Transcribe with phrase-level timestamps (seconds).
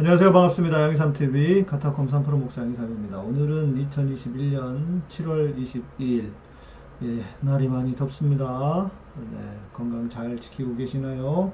[0.00, 0.32] 안녕하세요.
[0.32, 0.80] 반갑습니다.
[0.80, 3.18] 양이삼TV 카타콤 3프로 목사 양이삼입니다.
[3.18, 6.30] 오늘은 2021년 7월 22일.
[7.02, 8.92] 예, 날이 많이 덥습니다.
[9.16, 11.52] 네, 건강 잘 지키고 계시나요?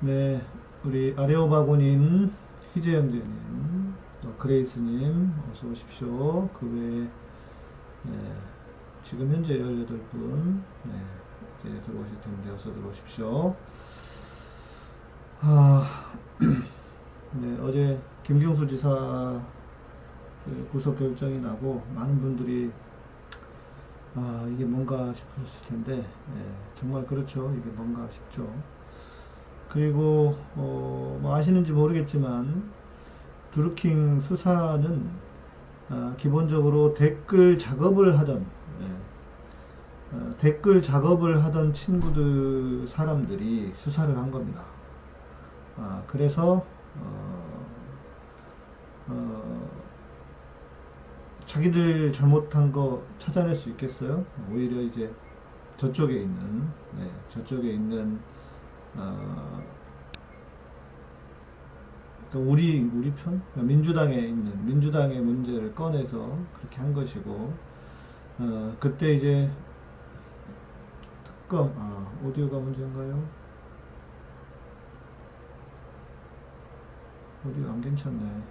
[0.00, 0.44] 네,
[0.82, 2.32] 우리 아레오바고님,
[2.74, 6.48] 희재형제님, 또 그레이스님, 어서 오십시오.
[6.48, 7.08] 그 외에,
[8.02, 8.34] 네,
[9.04, 10.92] 지금 현재 18분, 네,
[11.60, 13.54] 이제 들어오실 텐데, 어서 들어오십시오.
[15.42, 16.10] 아,
[17.32, 19.40] 네, 어제 김경수 지사
[20.44, 22.72] 그 구속 결정이 나고 많은 분들이
[24.16, 27.54] 아 이게 뭔가 싶으실 텐데 예, 정말 그렇죠.
[27.56, 28.52] 이게 뭔가 싶죠.
[29.68, 32.72] 그리고 어, 뭐 아시는지 모르겠지만
[33.54, 35.20] 드루킹 수사는
[35.88, 38.44] 아, 기본적으로 댓글 작업을 하던
[38.80, 44.64] 예, 어, 댓글 작업을 하던 친구들 사람들이 수사를 한 겁니다.
[45.76, 47.66] 아, 그래서 어,
[49.06, 49.86] 어,
[51.46, 54.32] 자기들 잘못한 거 찾아낼 수 있겠어요?
[54.36, 55.14] 오히려 이제
[55.76, 58.24] 저쪽에 있는, 네, 저쪽에 있는,
[58.94, 59.66] 어,
[62.30, 63.44] 그러니까 우리, 우리 편?
[63.52, 67.60] 그러니까 민주당에 있는, 민주당의 문제를 꺼내서 그렇게 한 것이고,
[68.38, 69.50] 어, 그때 이제
[71.24, 73.39] 특검, 아, 오디오가 문제인가요?
[77.42, 78.42] 오디오 안 괜찮네.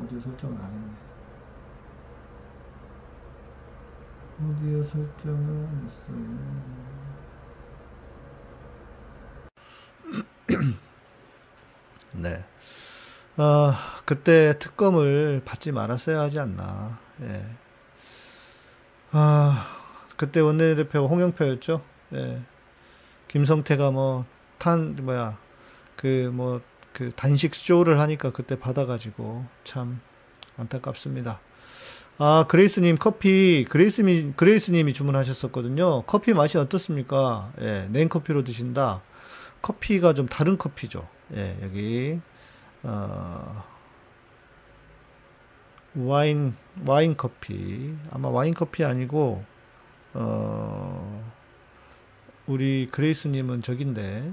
[0.00, 0.92] 오디오 설정을 안 했네.
[4.40, 6.16] 오디오 설정을 안 했어요.
[12.14, 12.44] 네.
[13.36, 13.72] 어,
[14.04, 17.00] 그때 특검을 받지 말았어야 하지 않나.
[17.22, 17.44] 예.
[19.10, 19.66] 아,
[20.16, 21.82] 그때 원내대표가 홍영표였죠.
[22.12, 22.42] 예.
[23.26, 24.24] 김성태가 뭐,
[24.58, 25.36] 탄, 뭐야,
[25.96, 26.60] 그, 뭐,
[26.92, 30.00] 그 단식 쇼를 하니까 그때 받아가지고 참
[30.56, 31.40] 안타깝습니다.
[32.20, 36.02] 아, 그레이스님 커피, 그레이스님, 그레이스님이 주문하셨었거든요.
[36.02, 37.52] 커피 맛이 어떻습니까?
[37.60, 39.02] 예, 냉커피로 드신다.
[39.62, 41.06] 커피가 좀 다른 커피죠.
[41.36, 42.20] 예, 여기,
[42.82, 43.64] 어,
[45.94, 47.94] 와인, 와인 커피.
[48.10, 49.44] 아마 와인 커피 아니고,
[50.14, 51.32] 어,
[52.48, 54.32] 우리 그레이스님은 저긴데,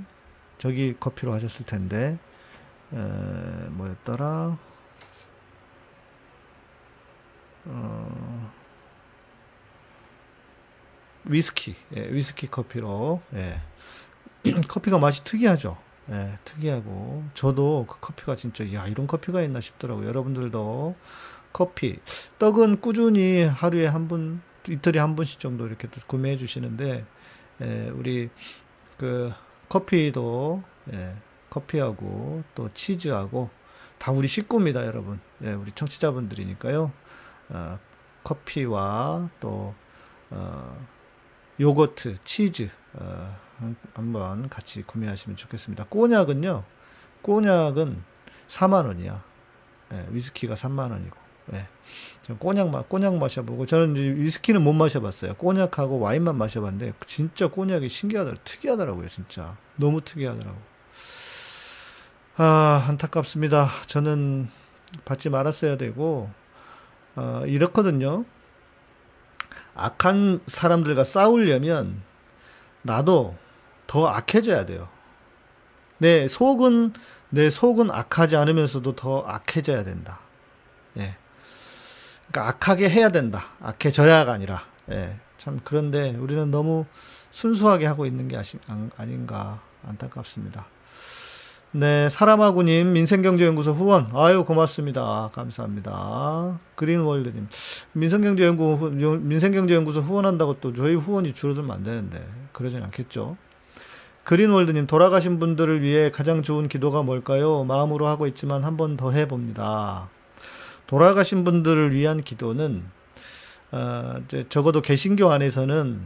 [0.58, 2.18] 저기 커피로 하셨을 텐데,
[2.95, 4.57] 에, 뭐였더라?
[7.66, 8.51] 어,
[11.25, 13.59] 위스키, 예, 위스키 커피로, 예.
[14.67, 15.78] 커피가 맛이 특이하죠.
[16.11, 20.07] 예, 특이하고, 저도 그 커피가 진짜, 야, 이런 커피가 있나 싶더라고요.
[20.07, 20.95] 여러분들도
[21.51, 22.00] 커피,
[22.38, 27.05] 떡은 꾸준히 하루에 한 분, 이틀에 한 분씩 정도 이렇게 또 구매해 주시는데,
[27.61, 28.29] 예, 우리
[28.97, 29.34] 그
[29.67, 30.63] 커피도,
[30.94, 31.16] 예,
[31.55, 33.49] 커피하고 또 치즈하고
[33.97, 35.19] 다 우리 식구입니다, 여러분.
[35.43, 36.91] 예, 우리 청취자분들이니까요.
[37.49, 37.79] 어,
[38.23, 39.73] 커피와 또
[40.31, 40.88] 어,
[41.59, 43.38] 요거트, 치즈 어,
[43.93, 45.85] 한번 같이 구매하시면 좋겠습니다.
[45.85, 46.63] 꼬냑은요.
[47.21, 48.03] 꼬냑은
[48.49, 49.23] 4만 원이야.
[49.93, 51.17] 예, 위스키가 3만 원이고.
[51.53, 51.67] 예.
[52.39, 55.35] 꼬냑 맛, 꼬냑 마셔보고, 저는 위스키는 못 마셔봤어요.
[55.35, 59.55] 꼬냑하고 와인만 마셔봤는데, 진짜 꼬냑이 신기하더라, 특이하더라고요, 진짜.
[59.75, 60.75] 너무 특이하더라고.
[62.38, 63.69] 아, 안타깝습니다.
[63.85, 64.50] 저는
[65.06, 66.29] 받지 말았어야 되고,
[67.16, 68.25] 어, 이렇거든요.
[69.73, 72.01] 악한 사람들과 싸우려면
[72.81, 73.38] 나도
[73.88, 74.90] 더 악해져야 돼요.
[75.97, 76.91] 내 속은,
[77.29, 80.19] 내 속은 악하지 않으면서도 더 악해져야 된다.
[80.97, 81.16] 예.
[82.28, 83.44] 그러니까 악하게 해야 된다.
[83.62, 84.66] 악해져야가 아니라.
[84.91, 85.22] 예.
[85.38, 86.85] 참, 그런데 우리는 너무
[87.31, 88.38] 순수하게 하고 있는 게
[88.97, 90.75] 아닌가 안타깝습니다.
[91.78, 94.08] 네, 사람하구님, 민생경제연구소 후원.
[94.13, 95.30] 아유, 고맙습니다.
[95.34, 96.58] 감사합니다.
[96.75, 97.50] 그린월드님,
[97.91, 98.91] 민생경제연구,
[99.22, 103.35] 민생경제연구소 후원한다고 또 저희 후원이 줄어들면 안 되는데, 그러진 않겠죠.
[104.24, 107.66] 그린월드님, 돌아가신 분들을 위해 가장 좋은 기도가 뭘까요?
[107.66, 110.09] 마음으로 하고 있지만 한 번 더 해봅니다.
[110.88, 112.84] 돌아가신 분들을 위한 기도는,
[113.73, 115.99] 어, 적어도 개신교 안에서는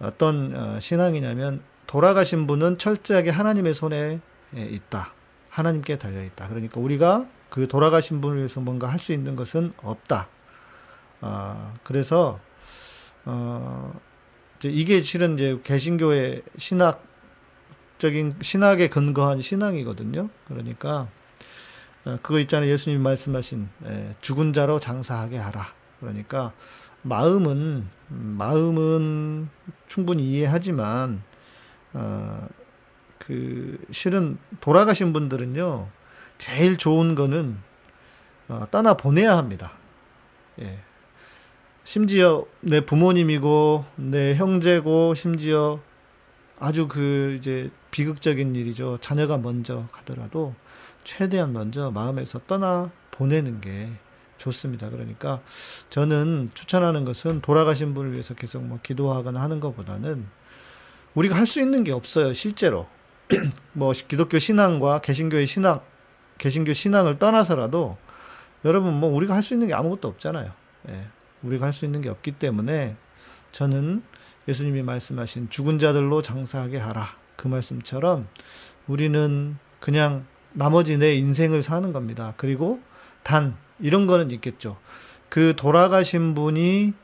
[0.00, 4.20] 어떤 어, 신앙이냐면, 돌아가신 분은 철저하게 하나님의 손에
[4.62, 5.12] 있다.
[5.50, 6.48] 하나님께 달려 있다.
[6.48, 10.28] 그러니까 우리가 그 돌아가신 분을 위해서 뭔가 할 수 있는 것은 없다.
[11.20, 12.40] 어, 그래서
[13.24, 13.98] 어,
[14.62, 20.28] 이게 실은 이제 개신교의 신학적인 신학에 근거한 신앙이거든요.
[20.48, 21.08] 그러니까
[22.04, 22.70] 어, 그거 있잖아요.
[22.70, 25.68] 예수님 말씀하신 예, 죽은 자로 장사하게 하라.
[26.00, 26.52] 그러니까
[27.02, 29.48] 마음은 마음은
[29.86, 31.22] 충분히 이해하지만
[31.92, 32.48] 어,
[33.18, 35.88] 그 실은 돌아가신 분들은요
[36.38, 37.56] 제일 좋은 거는
[38.48, 39.72] 어, 떠나 보내야 합니다.
[40.60, 40.78] 예.
[41.84, 45.80] 심지어 내 부모님이고 내 형제고 심지어
[46.58, 48.98] 아주 그 이제 비극적인 일이죠.
[49.00, 50.54] 자녀가 먼저 가더라도
[51.04, 53.90] 최대한 먼저 마음에서 떠나 보내는 게
[54.38, 54.90] 좋습니다.
[54.90, 55.40] 그러니까
[55.90, 60.26] 저는 추천하는 것은 돌아가신 분을 위해서 계속 뭐 기도하거나 하는 것보다는
[61.14, 62.32] 우리가 할 수 있는 게 없어요.
[62.34, 62.88] 실제로
[63.72, 65.80] 뭐 기독교 신앙과 개신교의 신앙,
[66.38, 67.96] 개신교 신앙을 떠나서라도
[68.64, 70.52] 여러분 뭐 우리가 할 수 있는 게 아무것도 없잖아요.
[70.88, 71.06] 예.
[71.42, 72.96] 우리가 할 수 있는 게 없기 때문에
[73.52, 74.02] 저는
[74.48, 77.16] 예수님이 말씀하신 죽은 자들로 장사하게 하라.
[77.36, 78.28] 그 말씀처럼
[78.86, 82.34] 우리는 그냥 나머지 내 인생을 사는 겁니다.
[82.36, 82.80] 그리고
[83.22, 84.78] 단 이런 거는 있겠죠.
[85.28, 86.94] 그 돌아가신 분이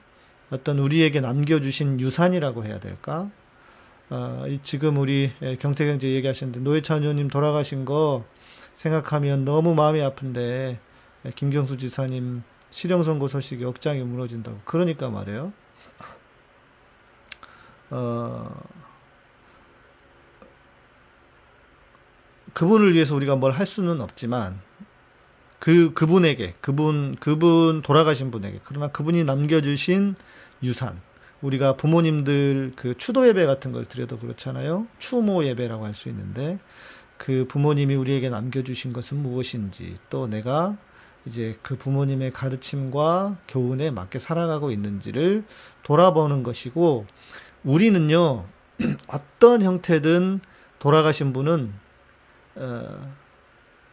[0.51, 3.31] 어떤 우리에게 남겨주신 유산이라고 해야 될까?
[4.11, 8.25] 어, 지금 우리 경태경제 얘기하셨는데 노회찬 의원님 돌아가신 거
[8.75, 10.81] 생각하면 너무 마음이 아픈데
[11.37, 15.53] 김경수 지사님 실형 선고 소식이 억장이 무너진다고 그러니까 말이에요.
[17.91, 18.61] 어,
[22.55, 24.61] 그분을 위해서 우리가 뭘 할 수는 없지만
[25.59, 30.15] 그 그분에게 그분 그분 돌아가신 분에게 그러나 그분이 남겨주신
[30.63, 31.01] 유산
[31.43, 36.59] 우리가 부모님들 그 추도 예배 같은 걸 드려도 그렇잖아요 추모 예배라고 할 수 있는데
[37.17, 40.77] 그 부모님이 우리에게 남겨주신 것은 무엇인지 또 내가
[41.27, 45.45] 이제 그 부모님의 가르침과 교훈에 맞게 살아가고 있는지를
[45.83, 47.05] 돌아보는 것이고
[47.65, 48.47] 우리는요
[49.07, 50.41] 어떤 형태든
[50.79, 51.73] 돌아가신 분은
[52.57, 53.15] 어,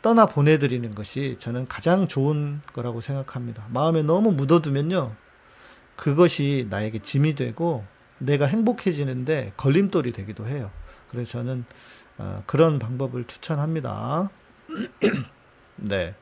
[0.01, 3.65] 떠나 보내드리는 것이 저는 가장 좋은 거라고 생각합니다.
[3.71, 5.13] 마음에 너무 묻어두면요
[5.97, 7.83] 그것이 나에게 짐이 되고
[8.19, 10.71] 내가 행복해지는데 걸림돌이 되기도 해요.
[11.09, 11.65] 그래서 저는
[12.17, 14.29] 어, 그런 방법을 추천합니다.
[15.75, 16.15] 네.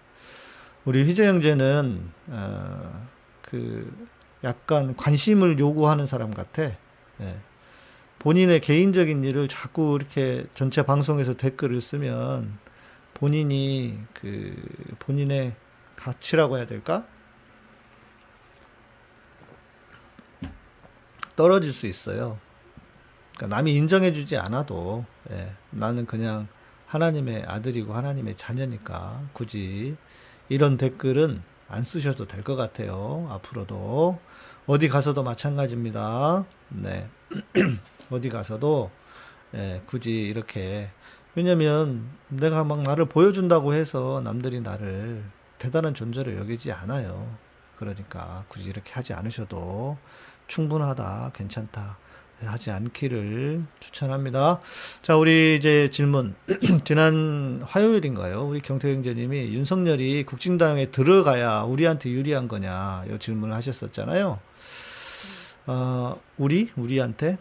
[0.84, 3.08] 우리 희재 형제는 어,
[3.42, 4.10] 그
[4.44, 6.64] 약간 관심을 요구하는 사람 같아.
[6.64, 7.38] 예.
[8.20, 12.58] 본인의 개인적인 일을 자꾸 이렇게 전체 방송에서 댓글을 쓰면
[13.14, 14.56] 본인이 그
[15.00, 15.54] 본인의
[15.96, 17.06] 가치라고 해야 될까?
[21.36, 22.38] 떨어질 수 있어요.
[23.36, 26.48] 그러니까 남이 인정해주지 않아도 예, 나는 그냥
[26.88, 29.96] 하나님의 아들이고 하나님의 자녀니까 굳이
[30.50, 33.28] 이런 댓글은 안 쓰셔도 될 것 같아요.
[33.32, 34.20] 앞으로도.
[34.68, 36.46] 어디 가서도 마찬가지입니다.
[36.70, 37.08] 네.
[38.12, 38.92] 어디 가서도,
[39.56, 40.90] 예, 굳이 이렇게.
[41.36, 45.24] 왜냐면 내가 막 나를 보여준다고 해서 남들이 나를
[45.60, 47.36] 대단한 존재로 여기지 않아요.
[47.78, 49.98] 그러니까 굳이 이렇게 하지 않으셔도
[50.48, 51.98] 충분하다, 괜찮다.
[52.44, 54.60] 하지 않기를 추천합니다.
[55.02, 56.36] 자, 우리 이제 질문.
[56.84, 58.46] 지난 화요일인가요?
[58.46, 64.40] 우리 경태경제님이 윤석열이 국진당에 들어가야 우리한테 유리한 거냐, 이 질문을 하셨었잖아요.
[65.68, 66.72] 어, 우리?
[66.76, 67.38] 우리한테?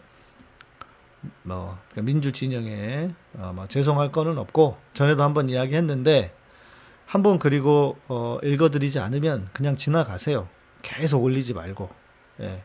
[1.43, 6.33] 뭐, 그러니까 민주 진영에, 어, 뭐, 죄송할 거는 없고, 전에도 한번 이야기 했는데,
[7.05, 10.47] 한번 그리고, 어, 읽어드리지 않으면 그냥 지나가세요.
[10.81, 11.89] 계속 올리지 말고,
[12.41, 12.63] 예.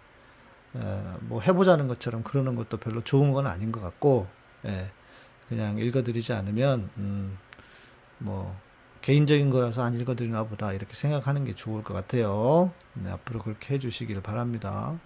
[0.75, 4.29] 어, 뭐 해보자는 것처럼 그러는 것도 별로 좋은 건 아닌 것 같고,
[4.67, 4.91] 예,
[5.49, 7.39] 그냥 읽어드리지 않으면, 음,
[8.19, 8.57] 뭐,
[9.03, 12.73] 개인적인 거라서 안 읽어드리나 보다, 이렇게 생각하는 게 좋을 것 같아요.
[12.95, 14.99] 네, 앞으로 그렇게 해주시기를 바랍니다.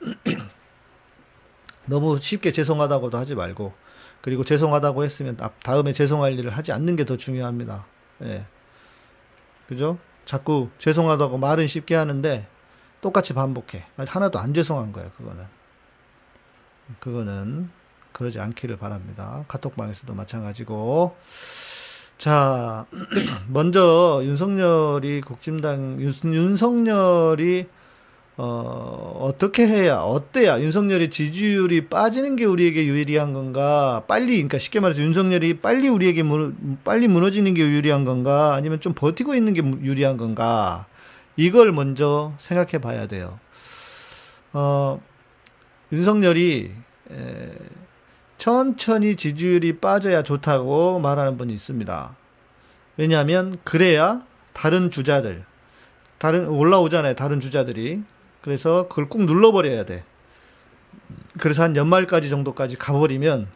[1.86, 3.74] 너무 쉽게 죄송하다고도 하지 말고,
[4.22, 7.86] 그리고 죄송하다고 했으면 다음에 죄송할 일을 하지 않는 게 더 중요합니다.
[8.22, 8.46] 예.
[9.68, 9.98] 그죠?
[10.24, 12.48] 자꾸 죄송하다고 말은 쉽게 하는데,
[13.04, 13.84] 똑같이 반복해.
[13.98, 15.44] 하나도 안 죄송한 거야, 그거는.
[17.00, 17.68] 그거는
[18.12, 19.44] 그러지 않기를 바랍니다.
[19.46, 21.14] 카톡방에서도 마찬가지고.
[22.16, 22.86] 자,
[23.48, 27.66] 먼저 윤석열이 국진당, 윤, 석열이
[28.38, 35.02] 어, 어떻게 해야, 어때야, 윤석열이 지지율이 빠지는 게 우리에게 유리한 건가, 빨리, 그러니까 쉽게 말해서
[35.02, 40.16] 윤석열이 빨리 우리에게 무, 빨리 무너지는 게 유리한 건가, 아니면 좀 버티고 있는 게 유리한
[40.16, 40.86] 건가,
[41.36, 43.38] 이걸 먼저 생각해 봐야 돼요.
[44.52, 45.00] 어,
[45.92, 46.72] 윤석열이
[47.10, 47.52] 에,
[48.38, 52.16] 천천히 지지율이 빠져야 좋다고 말하는 분이 있습니다.
[52.96, 54.22] 왜냐하면 그래야
[54.52, 55.44] 다른 주자들,
[56.18, 57.14] 다른 올라오잖아요.
[57.16, 58.02] 다른 주자들이.
[58.40, 60.04] 그래서 그걸 꾹 눌러버려야 돼.
[61.40, 63.48] 그래서 한 연말까지 정도까지 가버리면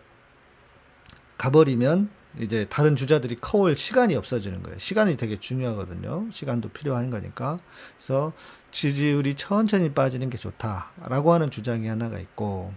[1.36, 4.78] 가버리면 이제 다른 주자들이 커올 시간이 없어지는 거예요.
[4.78, 6.26] 시간이 되게 중요하거든요.
[6.30, 7.56] 시간도 필요한 거니까.
[7.96, 8.32] 그래서
[8.70, 12.72] 지지율이 천천히 빠지는 게 좋다라고 하는 주장이 하나가 있고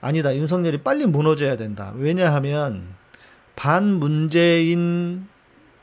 [0.00, 0.34] 아니다.
[0.34, 1.92] 윤석열이 빨리 무너져야 된다.
[1.96, 2.94] 왜냐하면
[3.56, 5.26] 반문재인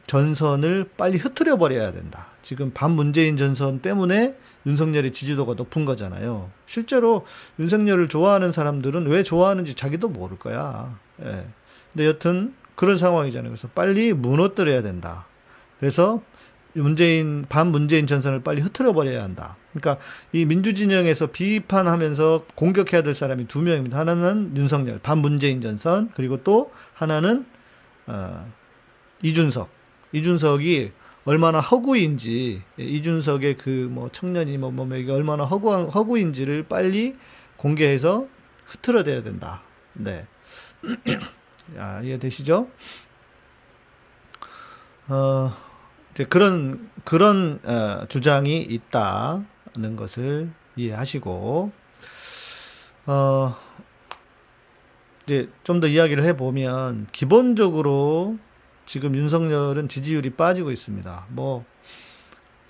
[0.07, 2.27] 전선을 빨리 흐트려 버려야 된다.
[2.41, 6.51] 지금 반문재인 전선 때문에 윤석열의 지지도가 높은 거잖아요.
[6.65, 7.25] 실제로
[7.59, 10.97] 윤석열을 좋아하는 사람들은 왜 좋아하는지 자기도 모를 거야.
[11.21, 11.45] 예.
[11.91, 13.49] 근데 여튼 그런 상황이잖아요.
[13.49, 15.25] 그래서 빨리 무너뜨려야 된다.
[15.79, 16.21] 그래서
[16.73, 19.57] 문재인 반문재인 전선을 빨리 흐트러 버려야 한다.
[19.73, 23.97] 그러니까 이 민주진영에서 비판하면서 공격해야 될 사람이 두 명입니다.
[23.97, 27.45] 하나는 윤석열 반문재인 전선 그리고 또 하나는
[28.07, 28.51] 어,
[29.21, 29.69] 이준석.
[30.13, 30.91] 이준석이
[31.25, 37.15] 얼마나 허구인지 이준석의 그 뭐 청년이 뭐, 뭐 이게 얼마나 허구 허구인지를 빨리
[37.55, 38.27] 공개해서
[38.65, 39.61] 흐트러져야 된다.
[39.93, 40.25] 네.
[41.77, 42.67] 야, 이해되시죠?
[45.08, 45.53] 어,
[46.13, 51.72] 이제 그런, 그런, 어, 주장이 있다는 것을 이해하시고,
[53.05, 53.55] 어,
[55.25, 58.38] 이제 좀 더 이야기를 해보면, 기본적으로
[58.86, 61.27] 지금 윤석열은 지지율이 빠지고 있습니다.
[61.29, 61.65] 뭐,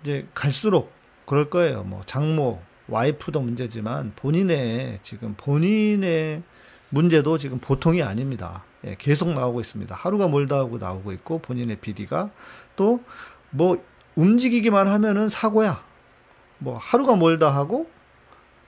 [0.01, 0.91] 이제 갈수록
[1.25, 1.83] 그럴 거예요.
[1.83, 6.43] 뭐, 장모, 와이프도 문제지만, 본인의, 지금 본인의
[6.89, 8.63] 문제도 지금 보통이 아닙니다.
[8.85, 9.95] 예, 계속 나오고 있습니다.
[9.95, 12.31] 하루가 멀다 하고 나오고 있고 본인의 비리가
[12.75, 12.99] 또
[13.53, 13.83] 뭐
[14.15, 15.83] 움직이기만 하면은 사고야.
[16.57, 17.89] 뭐 하루가 멀다 하고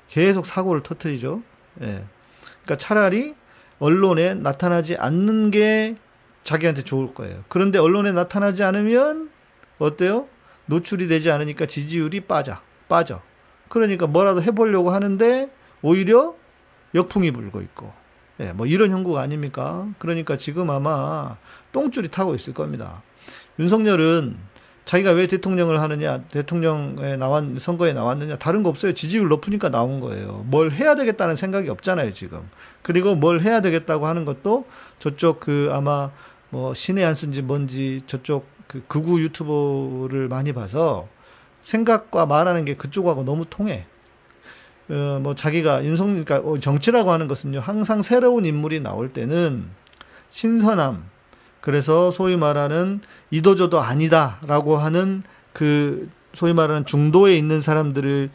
[0.09, 1.41] 계속 사고를 터트리죠.
[1.81, 2.03] 예.
[2.63, 3.35] 그러니까 차라리
[3.79, 5.95] 언론에 나타나지 않는 게
[6.43, 7.43] 자기한테 좋을 거예요.
[7.49, 9.29] 그런데 언론에 나타나지 않으면
[9.79, 10.27] 어때요?
[10.67, 12.57] 노출이 되지 않으니까 지지율이 빠져.
[12.87, 13.21] 빠져.
[13.67, 15.49] 그러니까 뭐라도 해보려고 하는데
[15.81, 16.35] 오히려
[16.93, 17.91] 역풍이 불고 있고.
[18.39, 19.87] 예, 뭐 이런 형국 아닙니까?
[19.97, 21.37] 그러니까 지금 아마
[21.71, 23.01] 똥줄이 타고 있을 겁니다.
[23.59, 24.37] 윤석열은
[24.83, 28.93] 자기가 왜 대통령을 하느냐, 대통령에 나왔, 선거에 나왔느냐, 다른 거 없어요.
[28.93, 30.43] 지지율 높으니까 나온 거예요.
[30.45, 32.47] 뭘 해야 되겠다는 생각이 없잖아요, 지금.
[32.83, 34.65] 그리고 뭘 해야 되겠다고 하는 것도
[34.99, 36.11] 저쪽 그 아마
[36.49, 41.07] 뭐 신의 한수인지 뭔지 저쪽 그 극우 유튜버를 많이 봐서
[41.63, 43.87] 생각과 말하는 게 그쪽하고 너무 통해.
[44.89, 49.65] 어, 뭐 자기가 윤석 그러니까 어, 정치라고 하는 것은요 항상 새로운 인물이 나올 때는
[50.29, 51.03] 신선함
[51.61, 53.01] 그래서 소위 말하는
[53.31, 55.23] 이도저도 아니다라고 하는
[55.53, 58.29] 그 소위 말하는 중도에 있는 사람들을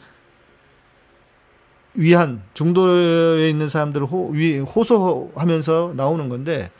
[1.93, 6.71] 위한 중도에 있는 사람들을 호, 위, 호소하면서 나오는 건데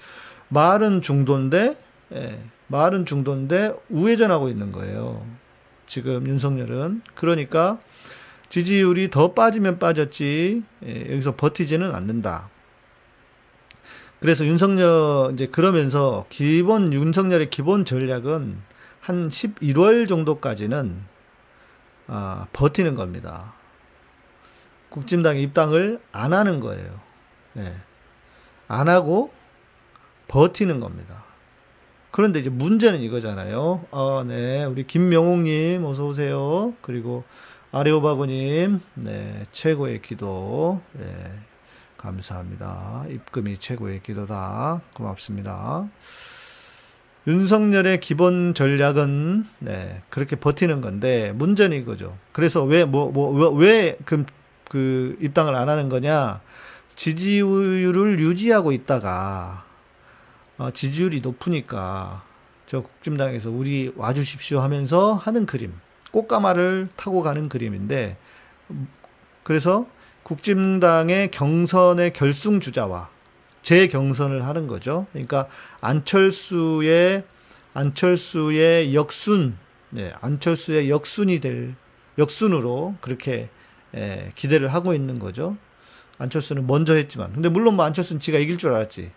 [0.49, 1.77] 말은 중도인데
[2.13, 5.25] 예, 말은 중도인데 우회전하고 있는 거예요.
[5.87, 7.79] 지금 윤석열은 그러니까
[8.51, 12.49] 지지율이 더 빠지면 빠졌지 예, 여기서 버티지는 않는다.
[14.19, 18.57] 그래서 윤석열 이제 그러면서 기본 윤석열의 기본 전략은
[18.99, 21.01] 한 11월 정도까지는
[22.07, 23.53] 아, 버티는 겁니다.
[24.89, 26.99] 국진당 입당을 안 하는 거예요.
[27.55, 27.73] 예.
[28.67, 29.31] 안 하고
[30.27, 31.23] 버티는 겁니다.
[32.11, 33.85] 그런데 이제 문제는 이거잖아요.
[33.91, 34.65] 아, 네.
[34.65, 36.73] 우리 김명옥님, 어서오세요.
[36.81, 37.23] 그리고
[37.73, 41.05] 아레오바고님, 네, 최고의 기도, 네,
[41.95, 43.05] 감사합니다.
[43.09, 44.81] 입금이 최고의 기도다.
[44.93, 45.87] 고맙습니다.
[47.27, 52.17] 윤석열의 기본 전략은, 네, 그렇게 버티는 건데, 문제는 이거죠.
[52.33, 54.25] 그래서 왜, 뭐, 뭐, 왜, 그,
[54.67, 56.41] 그, 입당을 안 하는 거냐?
[56.95, 59.63] 지지율을 유지하고 있다가,
[60.57, 62.25] 어, 지지율이 높으니까,
[62.65, 65.71] 저 국진당에서 우리 와주십시오 하면서 하는 그림.
[66.11, 68.17] 꽃가마를 타고 가는 그림인데
[69.43, 69.87] 그래서
[70.23, 73.09] 국진당의 경선의 결승 주자와
[73.63, 75.07] 재경선을 하는 거죠.
[75.11, 75.47] 그러니까
[75.81, 77.23] 안철수의
[77.73, 79.57] 안철수의 역순,
[79.91, 81.75] 네, 안철수의 역순이 될
[82.17, 83.49] 역순으로 그렇게
[83.95, 85.57] 예, 기대를 하고 있는 거죠.
[86.17, 89.11] 안철수는 먼저 했지만, 근데 물론 뭐 안철수는 지가 이길 줄 알았지.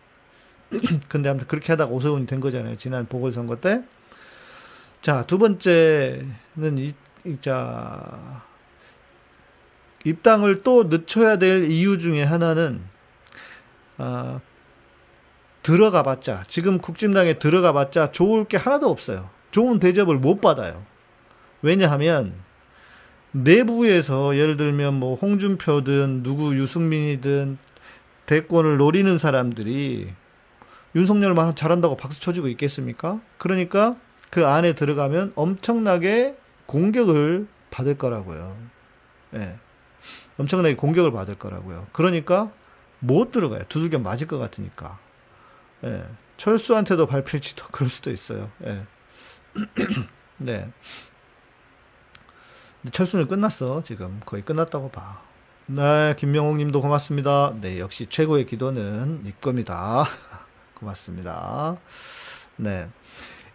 [1.09, 2.77] 근데 아무튼 그렇게 하다가 오세훈이 된 거잖아요.
[2.77, 3.83] 지난 보궐선거 때.
[5.04, 6.94] 자, 두 번째는 이,
[7.42, 8.42] 자,
[10.02, 12.80] 입당을 또 늦춰야 될 이유 중에 하나는,
[13.99, 14.40] 아,
[15.62, 19.28] 들어가 봤자, 지금 국진당에 들어가 봤자 좋을 게 하나도 없어요.
[19.50, 20.87] 좋은 대접을 못 받아요.
[21.61, 22.32] 왜냐하면,
[23.32, 27.58] 내부에서 예를 들면 뭐 홍준표든 누구 유승민이든
[28.25, 30.14] 대권을 노리는 사람들이
[30.94, 33.20] 윤석열만 잘한다고 박수 쳐주고 있겠습니까?
[33.37, 33.96] 그러니까
[34.35, 36.37] 그 안에 들어가면 엄청나게
[36.67, 38.57] 공격을 받을 거라고요.
[39.35, 39.57] 예.
[40.38, 41.87] 엄청나게 공격을 받을 거라고요.
[41.93, 42.50] 그러니까
[42.99, 43.62] 못 들어가요.
[43.69, 44.99] 두들겨 맞을 것 같으니까.
[45.85, 46.05] 예.
[46.37, 48.50] 철수한테도 밟힐지도 그럴 수도 있어요.
[48.64, 48.85] 예.
[50.38, 50.69] 네.
[52.91, 53.85] 철수는 끝났어.
[53.85, 55.23] 지금 거의 끝났다고 봐.
[55.67, 57.55] 네, 김명옥 님도 고맙습니다.
[57.61, 60.05] 네, 역시 최고의 기도는 이 겁니다.
[60.75, 61.76] 고맙습니다.
[62.57, 62.88] 네.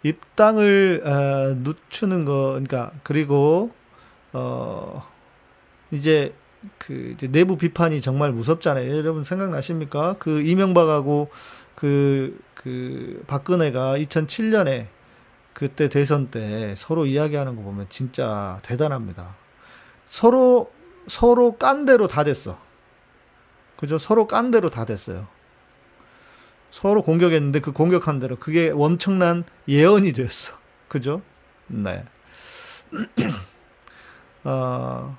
[0.02, 3.70] 입당을 어, 늦추는 거, 그러니까 그리고
[4.32, 5.06] 어
[5.90, 6.34] 이제
[6.78, 8.96] 그 이제 내부 비판이 정말 무섭잖아요.
[8.96, 10.16] 여러분 생각나십니까?
[10.18, 11.30] 그 이명박하고
[11.74, 14.86] 그, 그 박근혜가 2007년에
[15.54, 19.36] 그때 대선 때 서로 이야기하는 거 보면 진짜 대단합니다.
[20.06, 20.70] 서로,
[21.06, 22.58] 서로 깐 대로 다 됐어.
[23.76, 23.96] 그죠?
[23.96, 25.26] 서로 깐 대로 다 됐어요.
[26.70, 30.54] 서로 공격했는데 그 공격한 대로 그게 엄청난 예언이 됐어.
[30.88, 31.22] 그죠?
[31.66, 32.04] 네.
[34.44, 35.16] 어,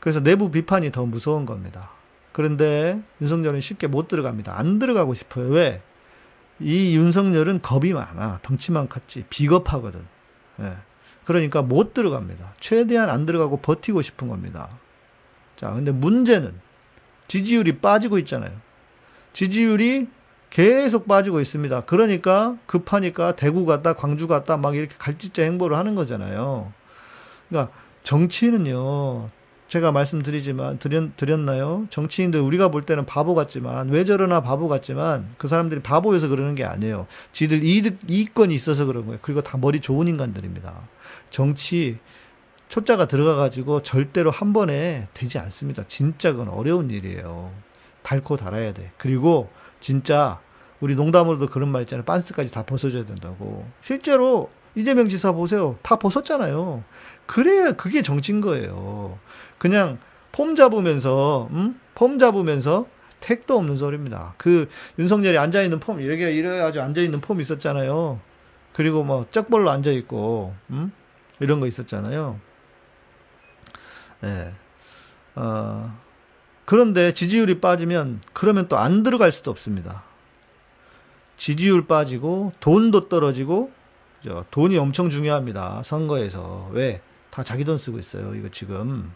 [0.00, 1.90] 그래서 내부 비판이 더 무서운 겁니다.
[2.32, 4.58] 그런데 윤석열은 쉽게 못 들어갑니다.
[4.58, 5.48] 안 들어가고 싶어요.
[5.48, 5.82] 왜?
[6.58, 8.40] 이 윤석열은 겁이 많아.
[8.42, 9.24] 덩치만 컸지.
[9.28, 10.04] 비겁하거든.
[10.60, 10.76] 예.
[11.24, 12.54] 그러니까 못 들어갑니다.
[12.58, 14.68] 최대한 안 들어가고 버티고 싶은 겁니다.
[15.56, 16.54] 자, 근데 문제는
[17.28, 18.52] 지지율이 빠지고 있잖아요.
[19.32, 20.08] 지지율이
[20.52, 21.80] 계속 빠지고 있습니다.
[21.86, 26.70] 그러니까 급하니까 대구 갔다 광주 갔다 막 이렇게 갈짓자 행보를 하는 거잖아요.
[27.48, 29.30] 그러니까 정치는요.
[29.68, 31.86] 제가 말씀드리지만 드렸, 드렸나요?
[31.88, 36.64] 정치인들 우리가 볼 때는 바보 같지만 왜 저러나 바보 같지만 그 사람들이 바보여서 그러는 게
[36.64, 37.06] 아니에요.
[37.32, 39.20] 지들 이득 이익권이 있어서 그런 거예요.
[39.22, 40.74] 그리고 다 머리 좋은 인간들입니다.
[41.30, 41.96] 정치
[42.68, 45.84] 초짜가 들어가 가지고 절대로 한 번에 되지 않습니다.
[45.88, 47.52] 진짜 그건 어려운 일이에요.
[48.02, 48.92] 달고 달아야 돼.
[48.98, 49.48] 그리고
[49.82, 50.40] 진짜
[50.80, 52.04] 우리 농담으로도 그런 말 있잖아요.
[52.04, 53.68] 빤스까지 다 벗어줘야 된다고.
[53.82, 55.76] 실제로 이재명 지사 보세요.
[55.82, 56.82] 다 벗었잖아요.
[57.26, 59.18] 그래야 그게 정치인 거예요.
[59.58, 59.98] 그냥
[60.30, 61.78] 폼 잡으면서, 음?
[61.94, 62.86] 폼 잡으면서
[63.20, 64.34] 택도 없는 소리입니다.
[64.38, 68.18] 그 윤석열이 앉아있는 폼, 이렇게, 이래가지고 앉아있는 폼 있었잖아요.
[68.72, 70.92] 그리고 뭐, 쩍벌로 앉아있고, 음?
[71.38, 72.40] 이런 거 있었잖아요.
[74.24, 74.26] 예.
[74.26, 74.54] 네.
[75.34, 75.96] 어,
[76.64, 80.04] 그런데 지지율이 빠지면, 그러면 또 안 들어갈 수도 없습니다.
[81.36, 83.72] 지지율 빠지고, 돈도 떨어지고,
[84.24, 85.82] 저 돈이 엄청 중요합니다.
[85.84, 86.70] 선거에서.
[86.72, 87.00] 왜?
[87.30, 88.34] 다 자기 돈 쓰고 있어요.
[88.34, 89.12] 이거 지금.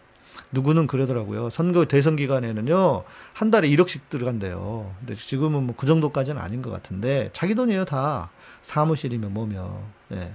[0.52, 1.48] 누구는 그러더라고요.
[1.50, 4.94] 선거 대선 기간에는요, 한 달에 1억씩 들어간대요.
[4.98, 8.30] 근데 지금은 뭐 그 정도까지는 아닌 것 같은데, 자기 돈이에요, 다.
[8.62, 9.80] 사무실이면 뭐며.
[10.12, 10.32] 예.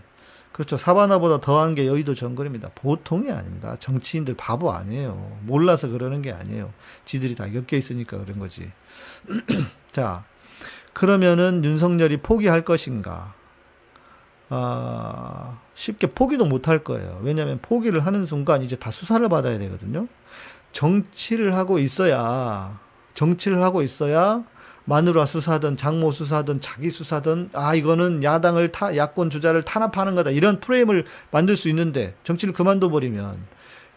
[0.52, 0.76] 그렇죠.
[0.78, 2.72] 사바나보다 더한 게 여의도 정글입니다.
[2.76, 3.78] 보통이 아닙니다.
[3.80, 5.40] 정치인들 바보 아니에요.
[5.44, 6.74] 몰라서 그러는 게 아니에요.
[7.06, 8.70] 지들이 다 엮여 있으니까 그런 거지.
[9.94, 10.26] 자,
[10.94, 13.34] 그러면은 윤석열이 포기할 것인가?
[14.50, 17.22] 아, 쉽게 포기도 못 할 거예요.
[17.24, 20.08] 왜냐하면 포기를 하는 순간 이제 다 수사를 받아야 되거든요.
[20.74, 22.80] 정치를 하고 있어야,
[23.14, 24.44] 정치를 하고 있어야
[24.86, 30.60] 마누라 수사든 장모 수사든 자기 수사든 아 이거는 야당을 타 야권 주자를 탄압하는 거다 이런
[30.60, 33.38] 프레임을 만들 수 있는데 정치를 그만둬 버리면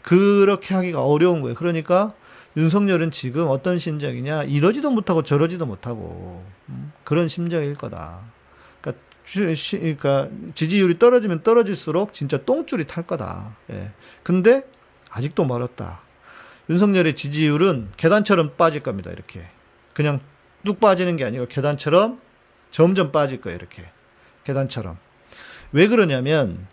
[0.03, 1.55] 그렇게 하기가 어려운 거예요.
[1.55, 2.13] 그러니까
[2.57, 8.21] 윤석열은 지금 어떤 심정이냐 이러지도 못하고 저러지도 못하고 음, 그런 심정일 거다.
[9.33, 13.57] 그러니까 지지율이 떨어지면 떨어질수록 진짜 똥줄이 탈 거다.
[13.73, 13.91] 예.
[14.23, 14.63] 근데
[15.11, 16.03] 아직도 멀었다.
[16.69, 19.11] 윤석열의 지지율은 계단처럼 빠질 겁니다.
[19.11, 19.43] 이렇게
[19.93, 20.21] 그냥
[20.65, 22.21] 뚝 빠지는 게 아니고 계단처럼
[22.71, 23.57] 점점 빠질 거예요.
[23.57, 23.85] 이렇게
[24.45, 24.99] 계단처럼
[25.73, 26.67] 왜 그러냐면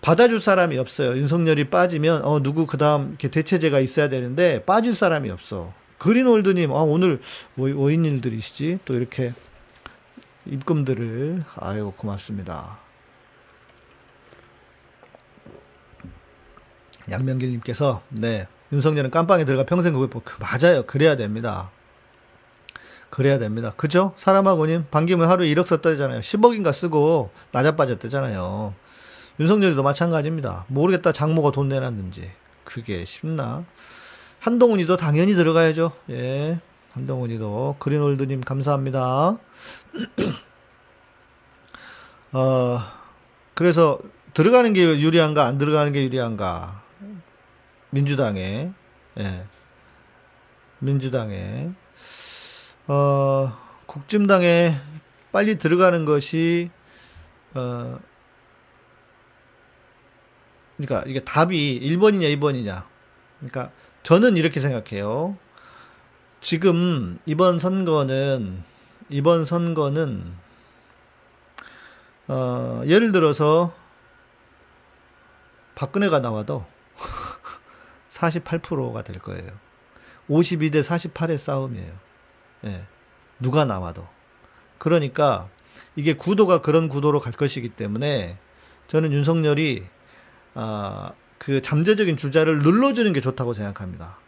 [0.00, 1.16] 받아줄 사람이 없어요.
[1.16, 5.72] 윤석열이 빠지면 어 누구 그 다음 이렇게 대체제가 있어야 되는데 빠질 사람이 없어.
[5.98, 7.20] 그린홀드님, 아, 오늘
[7.54, 8.78] 뭐, 뭐인 일들이시지?
[8.86, 9.34] 또 이렇게
[10.46, 12.78] 입금들을 아유 고맙습니다.
[17.10, 20.84] 양명길님께서 네 윤석열은 깜빵에 들어가 평생 그걸 그 맞아요.
[20.86, 21.70] 그래야 됩니다.
[23.10, 23.72] 그래야 됩니다.
[23.76, 24.14] 그죠?
[24.16, 26.20] 사람하고님 반기문 하루에 1억 썼다잖아요.
[26.20, 28.74] 10억인가 쓰고 나자빠졌대잖아요.
[29.40, 30.66] 윤석열도 마찬가지입니다.
[30.68, 32.30] 모르겠다 장모가 돈 내놨는지
[32.64, 33.64] 그게 쉽나?
[34.38, 35.92] 한동훈이도 당연히 들어가야죠.
[36.10, 36.60] 예.
[36.92, 39.38] 한동훈이도 그린홀드님 감사합니다.
[42.32, 42.78] 어,
[43.54, 43.98] 그래서
[44.34, 46.82] 들어가는 게 유리한가 안 들어가는 게 유리한가
[47.90, 48.72] 민주당에
[49.18, 49.44] 예.
[50.78, 51.70] 민주당에
[52.90, 54.74] 어, 국진당에
[55.30, 56.72] 빨리 들어가는 것이
[57.54, 58.00] 어,
[60.76, 62.82] 그러니까 이게 답이 1번이냐 2번이냐
[63.38, 63.70] 그러니까
[64.02, 65.38] 저는 이렇게 생각해요.
[66.40, 68.64] 지금 이번 선거는
[69.08, 70.24] 이번 선거는
[72.26, 73.72] 어, 예를 들어서
[75.76, 76.66] 박근혜가 나와도
[78.10, 79.46] 48%가 될 거예요.
[80.28, 82.09] 52대 48의 싸움이에요.
[82.64, 82.84] 예.
[83.40, 84.06] 누가 나와도.
[84.78, 85.48] 그러니까
[85.96, 88.38] 이게 구도가 그런 구도로 갈 것이기 때문에
[88.88, 89.86] 저는 윤석열이
[90.54, 94.18] 아, 그 잠재적인 주자를 눌러주는 게 좋다고 생각합니다.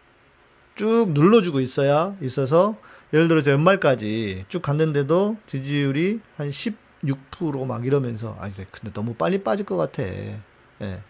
[0.74, 2.76] 쭉 눌러주고 있어야 있어서
[3.12, 9.66] 예를 들어서 연말까지 쭉 갔는데도 지지율이 한 10, 36%막 이러면서 아 근데 너무 빨리 빠질
[9.66, 10.02] 것 같아.
[10.04, 11.02] 예.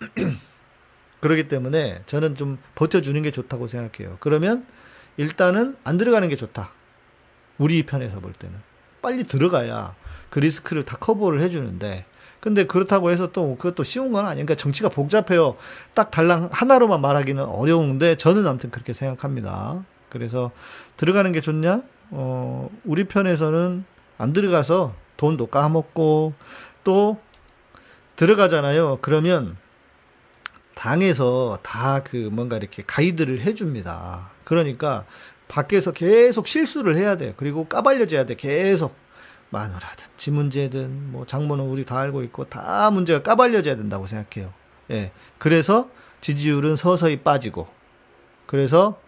[1.20, 4.18] 그러기 때문에 저는 좀 버텨주는 게 좋다고 생각해요.
[4.20, 4.66] 그러면
[5.18, 6.70] 일단은 안 들어가는 게 좋다.
[7.58, 8.56] 우리 편에서 볼 때는.
[9.02, 9.94] 빨리 들어가야
[10.30, 12.06] 그 리스크를 다 커버를 해주는데,
[12.40, 15.56] 근데 그렇다고 해서 또 그것도 쉬운 건 아니니까 그러니까 정치가 복잡해요.
[15.94, 19.84] 딱 달랑 하나로만 말하기는 어려운데 저는 아무튼 그렇게 생각합니다.
[20.08, 20.52] 그래서
[20.96, 21.82] 들어가는 게 좋냐?
[22.10, 23.84] 어, 우리 편에서는
[24.18, 26.32] 안 들어가서 돈도 까먹고
[26.84, 27.18] 또
[28.14, 28.98] 들어가잖아요.
[29.02, 29.56] 그러면
[30.74, 34.30] 당에서 다 그 뭔가 이렇게 가이드를 해줍니다.
[34.48, 35.04] 그러니까
[35.46, 37.34] 밖에서 계속 실수를 해야 돼요.
[37.36, 38.34] 그리고 까발려져야 돼.
[38.34, 38.96] 계속.
[39.50, 44.52] 마누라든, 문제든, 뭐, 장모는 우리 다 알고 있고, 다 문제가 까발려져야 된다고 생각해요.
[44.90, 45.12] 예.
[45.36, 45.90] 그래서
[46.22, 47.68] 지지율은 서서히 빠지고,
[48.46, 48.98] 그래서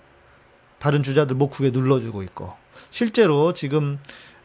[0.78, 2.52] 다른 주자들 목국에 눌러주고 있고,
[2.90, 3.98] 실제로 지금,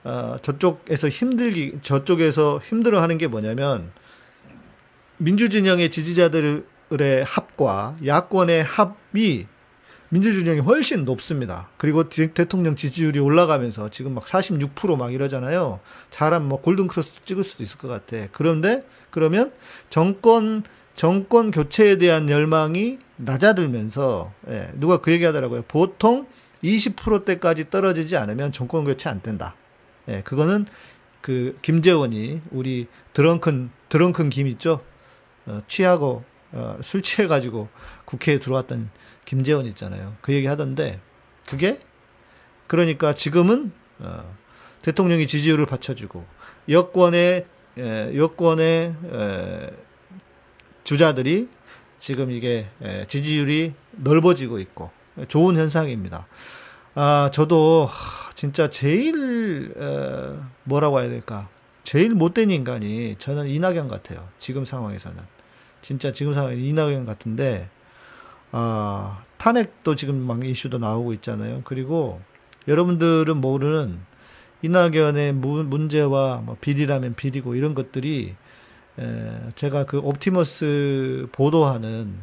[0.04, 3.92] 어, 저쪽에서 힘들기, 저쪽에서 힘들어 하는 게 뭐냐면,
[5.18, 6.64] 민주진영의 지지자들의
[7.26, 9.48] 합과 야권의 합이
[10.16, 11.68] 민주진영이 훨씬 높습니다.
[11.76, 15.82] 그리고 대통령 지지율이 올라가면서 지금 막 46%막 이러잖아요.
[16.10, 18.26] 잘하면 뭐 골든크로스 찍을 수도 있을 것 같아.
[18.32, 19.52] 그런데 그러면
[19.90, 25.64] 정권 정권 교체에 대한 열망이 낮아들면서 예, 누가 그 얘기 하더라고요.
[25.68, 26.28] 보통
[26.64, 29.54] 20%대까지 떨어지지 않으면 정권 교체 안 된다.
[30.08, 30.66] 예, 그거는
[31.20, 34.80] 그 김재원이 우리 드렁큰 드렁큰 김 있죠?
[35.46, 36.24] 어, 취하고
[36.54, 37.68] 어, 술 취해 가지고
[38.06, 38.90] 국회에 들어왔던
[39.26, 40.16] 김재원 있잖아요.
[40.22, 41.00] 그 얘기 하던데
[41.46, 41.80] 그게
[42.68, 44.36] 그러니까 지금은 어,
[44.82, 46.26] 대통령이 지지율을 받쳐주고
[46.70, 47.46] 여권의
[47.78, 49.70] 에, 여권의 에,
[50.84, 51.50] 주자들이
[52.00, 54.92] 지금 이게 에, 지지율이 넓어지고 있고
[55.28, 56.28] 좋은 현상입니다.
[56.94, 57.90] 아 저도
[58.36, 61.50] 진짜 제일 에, 뭐라고 해야 될까
[61.84, 64.28] 제일 못된 인간이 저는 이낙연 같아요.
[64.40, 65.18] 지금 상황에서는
[65.82, 67.70] 진짜 지금 상황에 이낙연 같은데
[68.58, 71.62] 아, 탄핵도 지금 막 이슈도 나오고 있잖아요.
[71.66, 72.22] 그리고
[72.70, 74.00] 여러분들은 모르는
[74.62, 78.34] 이낙연의 문제와 뭐 비리라면 비리고 이런 것들이
[78.98, 82.16] 에, 제가 그 옵티머스 보도하는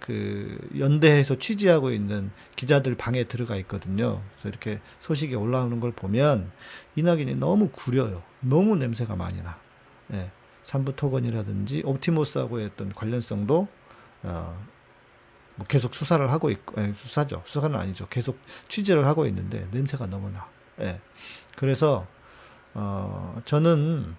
[0.00, 4.20] 그 연대에서 취재하고 있는 기자들 방에 들어가 있거든요.
[4.32, 6.50] 그래서 이렇게 소식이 올라오는 걸 보면
[6.96, 8.24] 이낙연이 너무 구려요.
[8.40, 9.56] 너무 냄새가 많이 나.
[10.14, 10.32] 예.
[10.64, 13.68] 산부 토건이라든지 옵티머스하고의 어떤 관련성도
[14.24, 14.66] 어,
[15.56, 17.42] 뭐 계속 수사를 하고 있고, 예, 수사죠.
[17.44, 18.06] 수사는 아니죠.
[18.08, 18.38] 계속
[18.68, 20.46] 취재를 하고 있는데 냄새가 너무 나.
[20.80, 21.00] 예.
[21.56, 22.06] 그래서
[22.74, 24.14] 어, 저는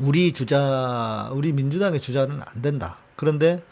[0.00, 2.98] 우리 주자, 우리 민주당의 주자는 안 된다.
[3.14, 3.62] 그런데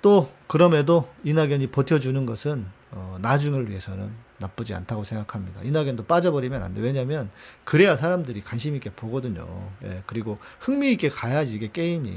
[0.00, 5.62] 또 그럼에도 이낙연이 버텨주는 것은 어, 나중을 위해서는 나쁘지 않다고 생각합니다.
[5.62, 6.80] 이낙연도 빠져버리면 안 돼.
[6.80, 7.28] 왜냐면
[7.64, 9.46] 그래야 사람들이 관심 있게 보거든요.
[9.84, 12.16] 예, 그리고 흥미 있게 가야지 이게 게임이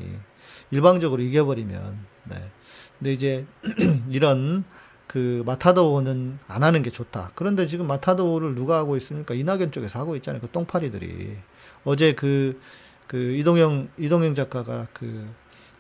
[0.70, 2.52] 일방적으로 이겨버리면 네.
[3.02, 3.46] 근데 이제
[4.12, 4.64] 이런
[5.08, 7.32] 그 마타도어는 안 하는 게 좋다.
[7.34, 9.34] 그런데 지금 마타도어를 누가 하고 있습니까?
[9.34, 10.40] 이낙연 쪽에서 하고 있잖아요.
[10.40, 11.36] 그 똥파리들이.
[11.84, 12.62] 어제 그,
[13.08, 15.28] 그 이동영, 이동영 작가가 그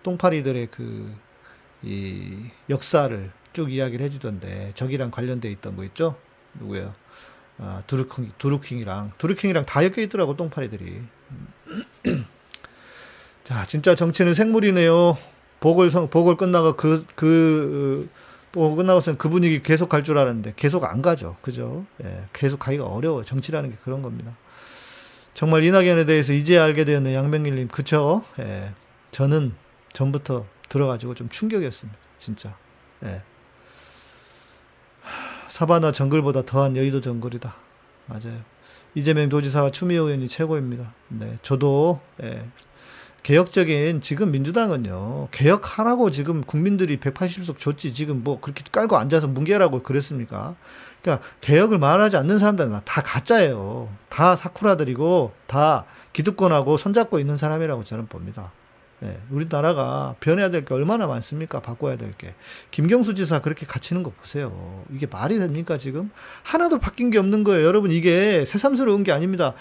[0.01, 1.13] 똥파리들의 그,
[1.83, 6.15] 이 역사를 쭉 이야기를 해주던데, 저기랑 관련돼 있던 거 있죠?
[6.55, 6.95] 누구야?
[7.59, 11.03] 아, 두루킹, 두루킹이랑, 두루킹이랑 다 엮여 있더라고, 똥파리들이.
[13.43, 15.17] 자, 진짜 정치는 생물이네요.
[15.61, 18.09] 보궐 보궐 끝나고 그, 그,
[18.51, 21.37] 보궐 끝나고서는 그 분위기 계속 갈 줄 알았는데 계속 안 가죠.
[21.41, 21.85] 그죠?
[22.03, 23.23] 예, 계속 가기가 어려워요.
[23.23, 24.35] 정치라는 게 그런 겁니다.
[25.33, 28.25] 정말 이낙연에 대해서 이제 알게 되었는 양명길님, 그쵸?
[28.39, 28.73] 예,
[29.11, 29.53] 저는
[29.93, 31.97] 전부터 들어가지고 좀 충격이었습니다.
[32.19, 32.57] 진짜.
[33.03, 33.21] 예.
[35.47, 37.55] 사바나 정글보다 더한 여의도 정글이다.
[38.07, 38.41] 맞아요.
[38.95, 40.93] 이재명 도지사와 추미애 의원이 최고입니다.
[41.09, 42.49] 네, 저도 예,
[43.23, 50.55] 개혁적인 지금 민주당은요 개혁하라고 지금 국민들이 180석 줬지 지금 뭐 그렇게 깔고 앉아서 뭉개라고 그랬습니까?
[51.01, 53.89] 그러니까 개혁을 말하지 않는 사람들은 다 가짜예요.
[54.09, 58.51] 다 사쿠라들이고 다 기득권하고 손잡고 있는 사람이라고 저는 봅니다.
[59.03, 61.59] 예, 우리나라가 변해야 될 게 얼마나 많습니까?
[61.59, 62.35] 바꿔야 될 게.
[62.69, 64.83] 김경수 지사 그렇게 갇히는 거 보세요.
[64.93, 66.11] 이게 말이 됩니까, 지금?
[66.43, 67.65] 하나도 바뀐 게 없는 거예요.
[67.65, 69.55] 여러분, 이게 새삼스러운 게 아닙니다.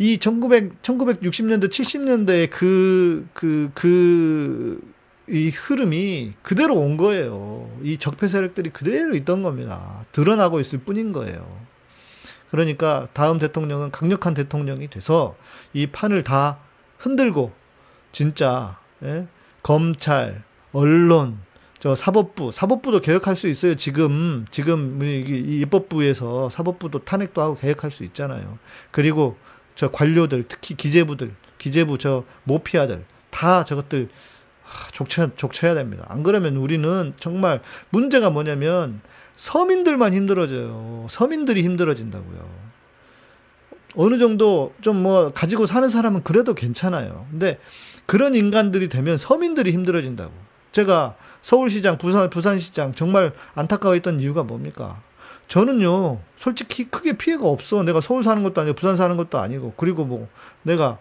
[0.00, 4.80] 이 1900, 1960년대, 70년대의 그, 그, 그,
[5.28, 7.70] 이 흐름이 그대로 온 거예요.
[7.82, 10.06] 이 적폐 세력들이 그대로 있던 겁니다.
[10.12, 11.46] 드러나고 있을 뿐인 거예요.
[12.50, 15.36] 그러니까 다음 대통령은 강력한 대통령이 돼서
[15.74, 16.60] 이 판을 다
[16.96, 17.52] 흔들고
[18.10, 19.28] 진짜 예?
[19.62, 21.38] 검찰, 언론,
[21.78, 23.74] 저 사법부, 사법부도 개혁할 수 있어요.
[23.74, 28.58] 지금 지금 이 입법부에서 사법부도 탄핵도 하고 개혁할 수 있잖아요.
[28.90, 29.36] 그리고
[29.80, 34.10] 저 관료들, 특히 기재부들, 기재부 저 모피아들 다 저것들
[34.92, 36.04] 족쳐, 족쳐야 됩니다.
[36.10, 39.00] 안 그러면 우리는 정말 문제가 뭐냐면
[39.36, 41.06] 서민들만 힘들어져요.
[41.08, 42.46] 서민들이 힘들어진다고요.
[43.94, 47.26] 어느 정도 좀 뭐 가지고 사는 사람은 그래도 괜찮아요.
[47.30, 47.58] 근데
[48.04, 50.30] 그런 인간들이 되면 서민들이 힘들어진다고.
[50.72, 55.00] 제가 서울시장, 부산, 부산시장 정말 안타까워했던 이유가 뭡니까?
[55.50, 57.82] 저는요, 솔직히 크게 피해가 없어.
[57.82, 60.28] 내가 서울 사는 것도 아니고, 부산 사는 것도 아니고, 그리고 뭐,
[60.62, 60.98] 내가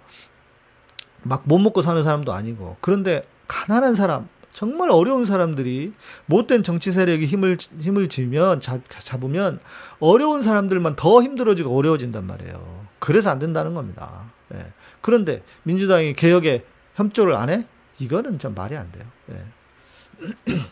[1.21, 2.77] 막 못 먹고 사는 사람도 아니고.
[2.81, 5.93] 그런데 가난한 사람, 정말 어려운 사람들이
[6.25, 9.59] 못된 정치 세력이 힘을 힘을 지면 자, 잡으면
[9.99, 12.88] 어려운 사람들만 더 힘들어지고 어려워진단 말이에요.
[12.97, 14.31] 그래서 안 된다는 겁니다.
[14.55, 14.65] 예.
[15.01, 17.65] 그런데 민주당이 개혁에 협조를 안 해?
[17.99, 19.05] 이거는 좀 말이 안 돼요.
[19.31, 20.69] 예.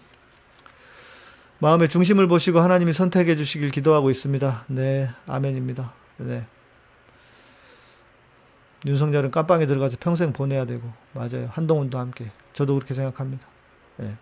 [1.60, 4.66] 마음의 중심을 보시고 하나님이 선택해 주시길 기도하고 있습니다.
[4.68, 5.94] 네, 아멘입니다.
[6.18, 6.46] 네.
[8.86, 11.50] 윤석열은 깜빵에 들어가서 평생 보내야 되고, 맞아요.
[11.52, 12.32] 한동훈도 함께.
[12.54, 13.46] 저도 그렇게 생각합니다.
[14.02, 14.16] 예.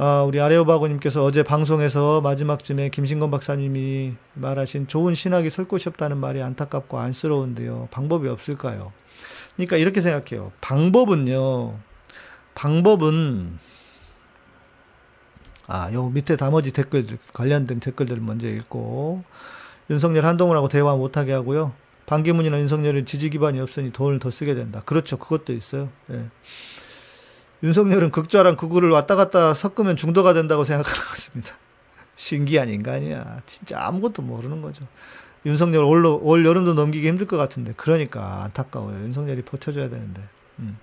[0.00, 6.40] 아, 우리 아레오바고님께서 어제 방송에서 마지막쯤에 김신건 박사님이 말하신 좋은 신학이 설 곳이 없다는 말이
[6.40, 7.88] 안타깝고 안쓰러운데요.
[7.90, 8.92] 방법이 없을까요?
[9.56, 10.52] 그러니까 이렇게 생각해요.
[10.60, 11.87] 방법은요.
[12.58, 13.56] 방법은
[15.68, 19.22] 아, 요 밑에 나머지 댓글들 관련된 댓글들을 먼저 읽고
[19.90, 21.72] 윤석열 한동훈하고 대화 못하게 하고요.
[22.06, 24.82] 반기문이나 윤석열은 지지 기반이 없으니 돈을 더 쓰게 된다.
[24.84, 25.18] 그렇죠.
[25.18, 25.88] 그것도 있어요.
[26.10, 26.24] 예.
[27.62, 31.54] 윤석열은 극좌랑 극우를 왔다 갔다 섞으면 중도가 된다고 생각하는 것입니다.
[32.16, 33.42] 신기한 인간이야.
[33.46, 34.84] 진짜 아무것도 모르는 거죠.
[35.46, 37.72] 윤석열 올, 올 여름도 넘기기 힘들 것 같은데.
[37.76, 39.04] 그러니까 안타까워요.
[39.04, 40.22] 윤석열이 버텨줘야 되는데.
[40.58, 40.76] 음.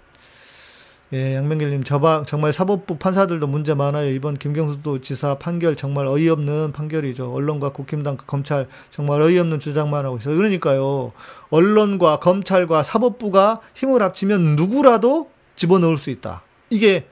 [1.14, 4.10] 예, 양명길님, 저방, 정말 사법부 판사들도 문제 많아요.
[4.10, 7.32] 이번 김경수 지사 판결 정말 어이없는 판결이죠.
[7.32, 10.36] 언론과 국힘당, 검찰 정말 어이없는 주장만 하고 있어요.
[10.36, 11.12] 그러니까요.
[11.52, 16.42] 언론과 검찰과 사법부가 힘을 합치면 누구라도 집어넣을 수 있다.
[16.72, 17.08] 이게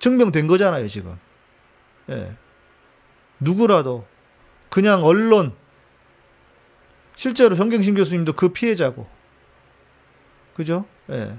[0.00, 1.16] 증명된 거잖아요, 지금.
[2.10, 2.32] 예.
[3.40, 4.04] 누구라도.
[4.68, 5.54] 그냥 언론.
[7.16, 9.06] 실제로 정경심 교수님도 그 피해자고.
[10.54, 10.84] 그죠?
[11.10, 11.36] 예.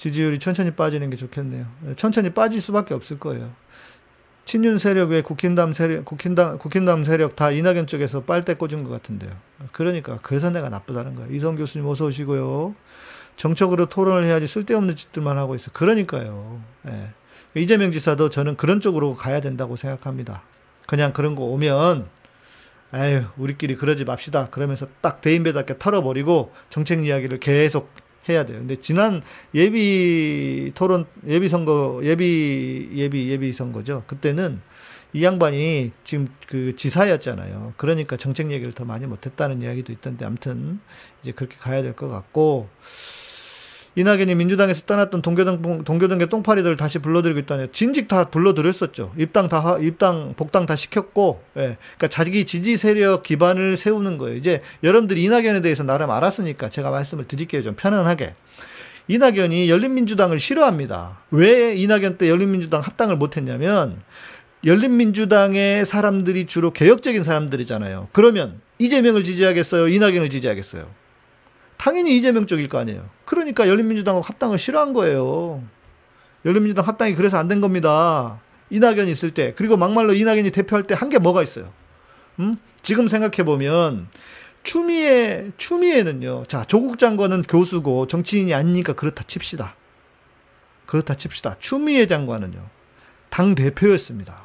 [0.00, 1.66] 지지율이 천천히 빠지는 게 좋겠네요.
[1.96, 3.52] 천천히 빠질 수밖에 없을 거예요.
[4.46, 9.30] 친윤 세력 외 국힘당 세력, 국힘당, 국힘당 세력 다 이낙연 쪽에서 빨대 꽂은 것 같은데요.
[9.72, 11.30] 그러니까, 그래서 내가 나쁘다는 거예요.
[11.34, 12.74] 이성 교수님 어서 오시고요.
[13.36, 15.70] 정적으로 토론을 해야지 쓸데없는 짓들만 하고 있어.
[15.72, 16.62] 그러니까요.
[16.88, 17.10] 예.
[17.54, 20.42] 이재명 지사도 저는 그런 쪽으로 가야 된다고 생각합니다.
[20.86, 22.06] 그냥 그런 거 오면,
[22.92, 24.48] 아유, 우리끼리 그러지 맙시다.
[24.48, 27.92] 그러면서 딱 대인배답게 털어버리고 정책 이야기를 계속
[28.28, 28.58] 해야 돼요.
[28.58, 29.22] 근데 지난
[29.54, 34.04] 예비 토론 예비 선거 예비 예비 예비 선거죠.
[34.06, 34.60] 그때는
[35.12, 37.74] 이 양반이 지금 그 지사였잖아요.
[37.76, 40.80] 그러니까 정책 얘기를 더 많이 못했다는 이야기도 있던데 아무튼
[41.22, 42.68] 이제 그렇게 가야 될 것 같고
[43.96, 47.72] 이낙연이 민주당에서 떠났던 동교동 동교동계 똥파리들 다시 불러들이고 있다네요.
[47.72, 49.12] 진직 다 불러들였었죠.
[49.16, 51.76] 입당 다 입당 복당 다 시켰고, 예.
[51.96, 54.36] 그러니까 자기 지지 세력 기반을 세우는 거예요.
[54.36, 57.62] 이제 여러분들이 이낙연에 대해서 나름 알았으니까 제가 말씀을 드릴게요.
[57.62, 58.34] 좀 편안하게.
[59.08, 61.18] 이낙연이 열린민주당을 싫어합니다.
[61.32, 64.00] 왜 이낙연 때 열린민주당 합당을 못했냐면
[64.64, 68.08] 열린민주당의 사람들이 주로 개혁적인 사람들이잖아요.
[68.12, 69.88] 그러면 이재명을 지지하겠어요?
[69.88, 70.99] 이낙연을 지지하겠어요?
[71.80, 73.08] 당연히 이재명 쪽일 거 아니에요.
[73.24, 75.62] 그러니까 열린민주당하고 합당을 싫어한 거예요.
[76.44, 78.38] 열린민주당 합당이 그래서 안 된 겁니다.
[78.68, 81.72] 이낙연이 있을 때 그리고 막말로 이낙연이 대표할 때 한 게 뭐가 있어요?
[82.38, 82.54] 음?
[82.82, 84.08] 지금 생각해 보면
[84.62, 86.44] 추미애 추미애는요.
[86.48, 89.74] 자 조국 장관은 교수고 정치인이 아니니까 그렇다 칩시다.
[90.84, 91.56] 그렇다 칩시다.
[91.60, 92.62] 추미애 장관은요.
[93.30, 94.42] 당 대표였습니다.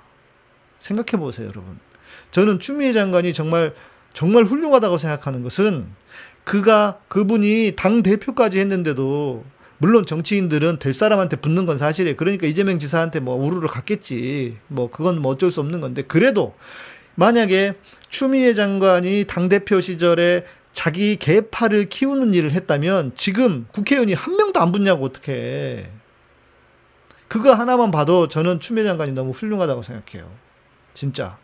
[0.79, 1.79] 생각해 보세요, 여러분.
[2.31, 3.73] 저는 추미애 장관이 정말
[4.13, 5.87] 정말 훌륭하다고 생각하는 것은
[6.45, 9.43] 그가 그분이 당 대표까지 했는데도
[9.77, 12.15] 물론 정치인들은 될 사람한테 붙는 건 사실이에요.
[12.15, 14.57] 그러니까 이재명 지사한테 뭐 우르르 갔겠지.
[14.67, 16.55] 뭐 그건 뭐 어쩔 수 없는 건데 그래도
[17.15, 17.73] 만약에
[18.09, 24.71] 추미애 장관이 당 대표 시절에 자기 개파를 키우는 일을 했다면 지금 국회의원이 한 명도 안
[24.71, 25.89] 붙냐고 어떻게
[27.27, 30.29] 그거 하나만 봐도 저는 추미애 장관이 너무 훌륭하다고 생각해요.
[30.93, 31.37] 진짜.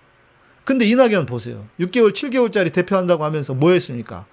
[0.64, 1.66] 근데 이낙연 보세요.
[1.80, 4.26] 6개월, 7개월짜리 대표한다고 하면서 뭐 했습니까?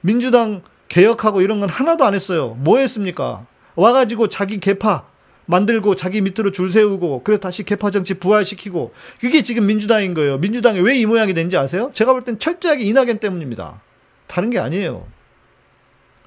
[0.00, 2.56] 민주당 개혁하고 이런 건 하나도 안 했어요.
[2.60, 3.46] 뭐 했습니까?
[3.74, 5.04] 와가지고 자기 개파
[5.46, 10.38] 만들고 자기 밑으로 줄 세우고 그래서 다시 개파 정치 부활시키고 그게 지금 민주당인 거예요.
[10.38, 11.90] 민주당이 왜 이 모양이 된지 아세요?
[11.94, 13.80] 제가 볼 땐 철저하게 이낙연 때문입니다.
[14.26, 15.06] 다른 게 아니에요.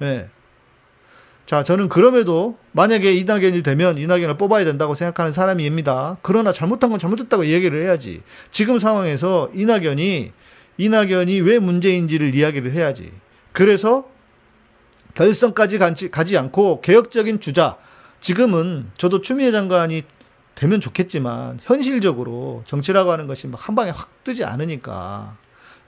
[0.00, 0.28] 네.
[1.46, 6.16] 자, 저는 그럼에도 만약에 이낙연이 되면 이낙연을 뽑아야 된다고 생각하는 사람입니다.
[6.22, 8.22] 그러나 잘못한 건 잘못했다고 얘기를 해야지.
[8.50, 10.32] 지금 상황에서 이낙연이
[10.78, 13.10] 이낙연이 왜 문제인지를 이야기를 해야지.
[13.52, 14.08] 그래서
[15.14, 15.78] 결선까지
[16.10, 17.76] 가지, 않고 개혁적인 주자.
[18.20, 20.04] 지금은 저도 추미애 장관이
[20.54, 25.36] 되면 좋겠지만 현실적으로 정치라고 하는 것이 막 한 방에 확 뜨지 않으니까.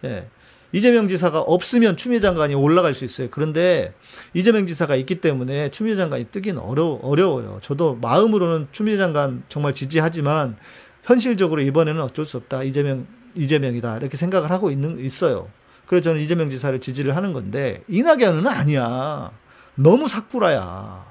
[0.04, 0.28] 예.
[0.72, 3.28] 이재명 지사가 없으면 추미애 장관이 올라갈 수 있어요.
[3.30, 3.94] 그런데
[4.34, 7.60] 이재명 지사가 있기 때문에 추미애 장관이 뜨긴 어려, 어려워요.
[7.62, 10.56] 저도 마음으로는 추미애 장관 정말 지지하지만
[11.04, 12.64] 현실적으로 이번에는 어쩔 수 없다.
[12.64, 13.98] 이재명, 이재명이다.
[13.98, 15.48] 이렇게 생각을 하고 있는, 있어요.
[15.86, 19.30] 그래서 저는 이재명 지사를 지지를 하는 건데, 이낙연은 아니야.
[19.74, 21.04] 너무 사쿠라야.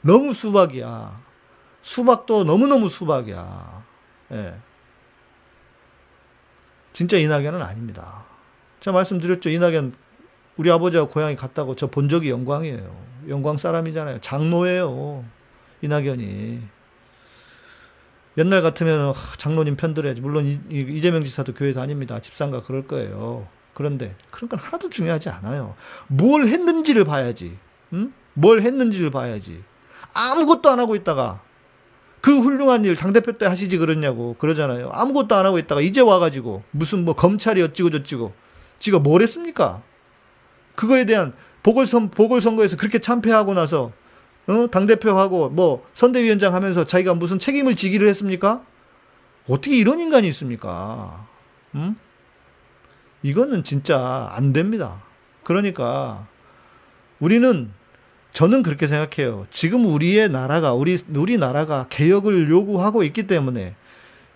[0.00, 1.20] 너무 수박이야.
[1.82, 3.84] 수박도 너무너무 수박이야.
[4.32, 4.54] 예.
[6.92, 8.24] 진짜 이낙연은 아닙니다.
[8.80, 9.50] 제가 말씀드렸죠.
[9.50, 9.94] 이낙연
[10.56, 13.06] 우리 아버지와 고향이 같다고 저 본 적이 영광이에요.
[13.28, 14.20] 영광 사람이잖아요.
[14.20, 15.24] 장로예요.
[15.82, 16.60] 이낙연이.
[18.38, 20.20] 옛날 같으면 장로님 편들어야지.
[20.20, 22.20] 물론 이, 재명 지사도 교회 다닙니다.
[22.20, 23.46] 집사가 그럴 거예요.
[23.78, 25.76] 그런데 그런 건 하나도 중요하지 않아요.
[26.08, 27.56] 뭘 했는지를 봐야지.
[27.92, 28.12] 응?
[28.34, 29.62] 뭘 했는지를 봐야지.
[30.12, 31.40] 아무것도 안 하고 있다가
[32.20, 34.90] 그 훌륭한 일 당대표 때 하시지 그러냐고 그러잖아요.
[34.92, 38.32] 아무것도 안 하고 있다가 이제 와가지고 무슨 뭐 검찰이 어찌고 저찌고
[38.80, 39.80] 지가 뭘 했습니까?
[40.74, 43.92] 그거에 대한 보궐선, 보궐선거에서 그렇게 참패하고 나서,
[44.48, 44.66] 어?
[44.72, 48.60] 당대표하고 뭐 선대위원장 하면서 자기가 무슨 책임을 지기를 했습니까?
[49.48, 51.28] 어떻게 이런 인간이 있습니까?
[51.76, 51.96] 음?
[53.22, 55.02] 이거는 진짜 안 됩니다.
[55.42, 56.26] 그러니까
[57.20, 57.70] 우리는
[58.32, 59.46] 저는 그렇게 생각해요.
[59.50, 63.74] 지금 우리의 나라가 우리 우리나라가 개혁을 요구하고 있기 때문에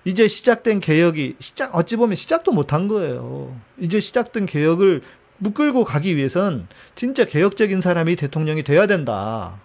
[0.04, 3.56] 이제 시작된 개혁이 시작 어찌 보면 시작도 못한 거예요.
[3.78, 5.02] 이제 시작된 개혁을
[5.38, 9.60] 묶끌고 가기 위해선 진짜 개혁적인 사람이 대통령이 돼야 된다.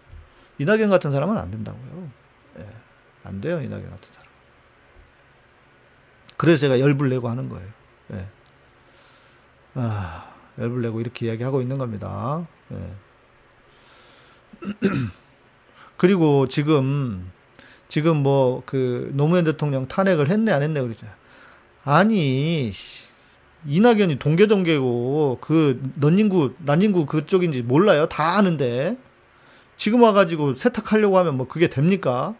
[0.59, 2.09] 이낙연 같은 사람은 안 된다고요.
[2.59, 2.67] 예,
[3.23, 4.27] 안 돼요 이낙연 같은 사람.
[6.35, 7.67] 그래서 제가 열불 내고 하는 거예요.
[8.13, 8.27] 예.
[9.79, 12.47] 아, 열불 내고 이렇게 이야기하고 있는 겁니다.
[12.71, 12.77] 예.
[15.97, 17.31] 그리고 지금
[17.87, 21.07] 지금 뭐 그 노무현 대통령 탄핵을 했네 안 했네 그러죠.
[21.83, 22.71] 아니
[23.65, 28.07] 이낙연이 동계동계고 그 넌인구 난인구 그쪽인지 몰라요.
[28.07, 28.97] 다 아는데
[29.77, 32.35] 지금 와가지고 세탁하려고 하면 뭐 그게 됩니까?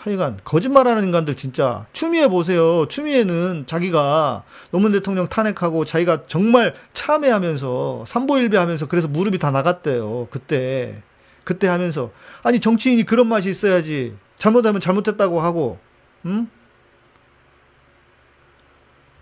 [0.00, 2.86] 하여간 거짓말하는 인간들 진짜 추미애 보세요.
[2.88, 10.28] 추미애는 자기가 노무현 대통령 탄핵하고 자기가 정말 참회하면서 삼보일배하면서 그래서 무릎이 다 나갔대요.
[10.30, 11.02] 그때
[11.44, 12.10] 그때 하면서
[12.42, 15.78] 아니 정치인이 그런 맛이 있어야지 잘못하면 잘못했다고 하고
[16.24, 16.48] 응?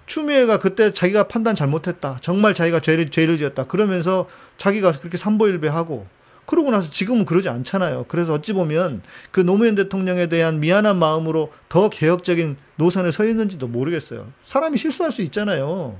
[0.07, 6.07] 추미애가 그때 자기가 판단 잘못했다 정말 자기가 죄를 죄를 지었다 그러면서 자기가 그렇게 삼보일배하고
[6.49, 8.07] 그러고 나서 지금은 그러지 않잖아요.
[8.09, 14.33] 그래서 어찌 보면 그 노무현 대통령에 대한 미안한 마음으로 더 개혁적인 노선에 서 있는지도 모르겠어요.
[14.45, 15.99] 사람이 실수할 수 있잖아요.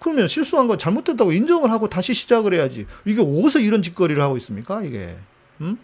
[0.00, 2.86] 그러면 실수한 거 잘못됐다고 인정을 하고 다시 시작을 해야지.
[3.04, 4.82] 이게 어디서 이런 짓거리를 하고 있습니까?
[4.82, 5.16] 이게.
[5.60, 5.78] 음?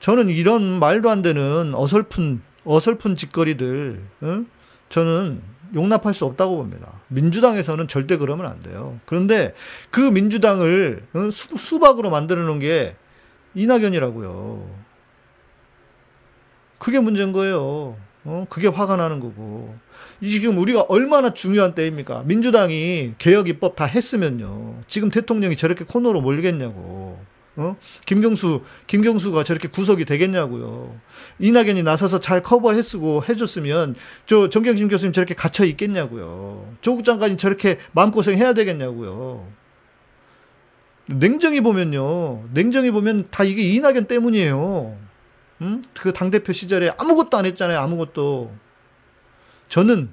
[0.00, 4.46] 저는 이런 말도 안 되는 어설픈 어설픈 짓거리들 응?
[4.90, 5.40] 저는
[5.74, 7.00] 용납할 수 없다고 봅니다.
[7.08, 8.98] 민주당에서는 절대 그러면 안 돼요.
[9.06, 9.54] 그런데
[9.90, 11.30] 그 민주당을 응?
[11.30, 12.96] 수, 수박으로 만들어 놓은 게
[13.54, 14.84] 이낙연이라고요.
[16.78, 17.96] 그게 문제인 거예요.
[18.24, 18.46] 어?
[18.48, 19.74] 그게 화가 나는 거고.
[20.22, 22.22] 지금 우리가 얼마나 중요한 때입니까?
[22.24, 24.82] 민주당이 개혁 입법 다 했으면요.
[24.86, 27.18] 지금 대통령이 저렇게 코너로 몰겠냐고.
[27.56, 27.76] 어?
[28.04, 30.98] 김경수, 김경수가 저렇게 구속이 되겠냐고요.
[31.38, 33.94] 이낙연이 나서서 잘 커버했고 해줬으면
[34.26, 36.74] 저 정경심 교수님 저렇게 갇혀 있겠냐고요.
[36.80, 39.46] 조국 장관이 저렇게 마음고생 해야 되겠냐고요.
[41.06, 42.44] 냉정히 보면요.
[42.52, 44.96] 냉정히 보면 다 이게 이낙연 때문이에요.
[45.60, 45.84] 음?
[45.94, 47.78] 그 당대표 시절에 아무것도 안 했잖아요.
[47.78, 48.52] 아무것도.
[49.68, 50.10] 저는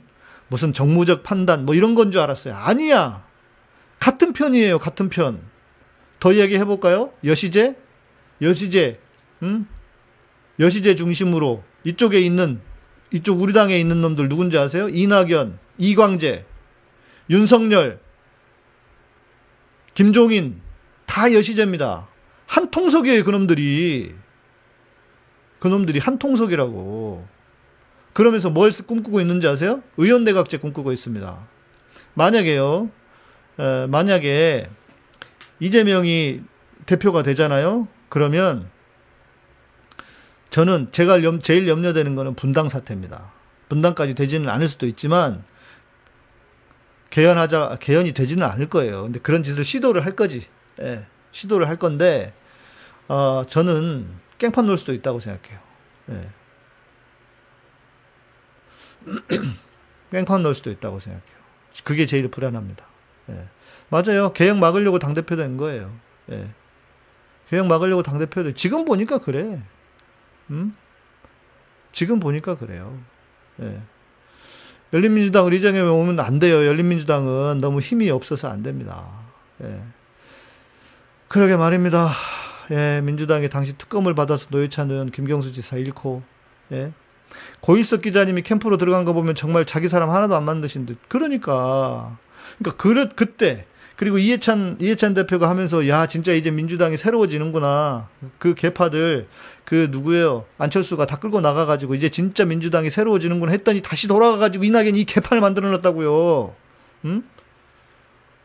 [0.47, 2.53] 무슨 정무적 판단 뭐 이런 건 줄 알았어요.
[2.55, 3.23] 아니야.
[3.99, 4.79] 같은 편이에요.
[4.79, 5.39] 같은 편.
[6.21, 7.11] 더 이야기 해 볼까요?
[7.25, 7.75] 여시제,
[8.43, 8.99] 여시제,
[9.41, 9.67] 음?
[10.59, 12.61] 여시제 중심으로 이쪽에 있는
[13.11, 14.87] 이쪽 우리 당에 있는 놈들 누군지 아세요?
[14.87, 16.45] 이낙연, 이광재,
[17.31, 17.99] 윤석열,
[19.95, 20.61] 김종인
[21.07, 22.07] 다 여시제입니다.
[22.45, 24.13] 한 통속이에요, 그놈들이.
[25.57, 27.27] 그놈들이 한 통속이라고.
[28.13, 29.81] 그러면서 뭘 꿈꾸고 있는지 아세요?
[29.97, 31.47] 의원내각제 꿈꾸고 있습니다.
[32.13, 32.91] 만약에요,
[33.59, 34.67] 에, 만약에
[35.61, 36.41] 이재명이
[36.87, 37.87] 대표가 되잖아요.
[38.09, 38.69] 그러면
[40.49, 43.31] 저는 제가 염, 제일 염려되는 거는 분당 사태입니다.
[43.69, 45.45] 분당까지 되지는 않을 수도 있지만
[47.11, 49.03] 개헌하자 개헌이 되지는 않을 거예요.
[49.03, 50.45] 근데 그런 짓을 시도를 할 거지.
[50.81, 51.05] 예.
[51.31, 52.33] 시도를 할 건데
[53.07, 54.09] 어, 저는
[54.39, 55.59] 깽판 놓을 수도 있다고 생각해요.
[56.09, 56.29] 예.
[60.11, 61.37] 깽판 넣을 수도 있다고 생각해요.
[61.83, 62.85] 그게 제일 불안합니다.
[63.29, 63.47] 예.
[63.91, 64.31] 맞아요.
[64.31, 65.91] 개혁 막으려고 당대표 된 거예요.
[66.31, 66.49] 예.
[67.49, 69.61] 개혁 막으려고 당대표도 지금 보니까 그래.
[70.49, 70.75] 음?
[71.91, 72.97] 지금 보니까 그래요.
[73.61, 73.81] 예.
[74.93, 76.65] 열린민주당 의정에 오면 안 돼요.
[76.65, 79.09] 열린민주당은 너무 힘이 없어서 안 됩니다.
[79.61, 79.81] 예.
[81.27, 82.11] 그러게 말입니다.
[82.71, 86.23] 예, 민주당이 당시 특검을 받아서 노회찬 의원, 김경수 지사 잃고,
[86.71, 86.93] 예.
[87.59, 90.97] 고일석 기자님이 캠프로 들어간 거 보면 정말 자기 사람 하나도 안 만드신 듯.
[91.09, 92.17] 그러니까.
[92.57, 93.65] 그러니까 그, 그때
[93.95, 99.27] 그리고 이해찬 이해찬 대표가 하면서 야 진짜 이제 민주당이 새로워지는구나 그 개파들
[99.63, 105.03] 그 누구예요 안철수가 다 끌고 나가가지고 이제 진짜 민주당이 새로워지는구나 했더니 다시 돌아가가지고 이낙연 이
[105.05, 106.55] 개파를 만들어놨다고요.
[107.05, 107.23] 응?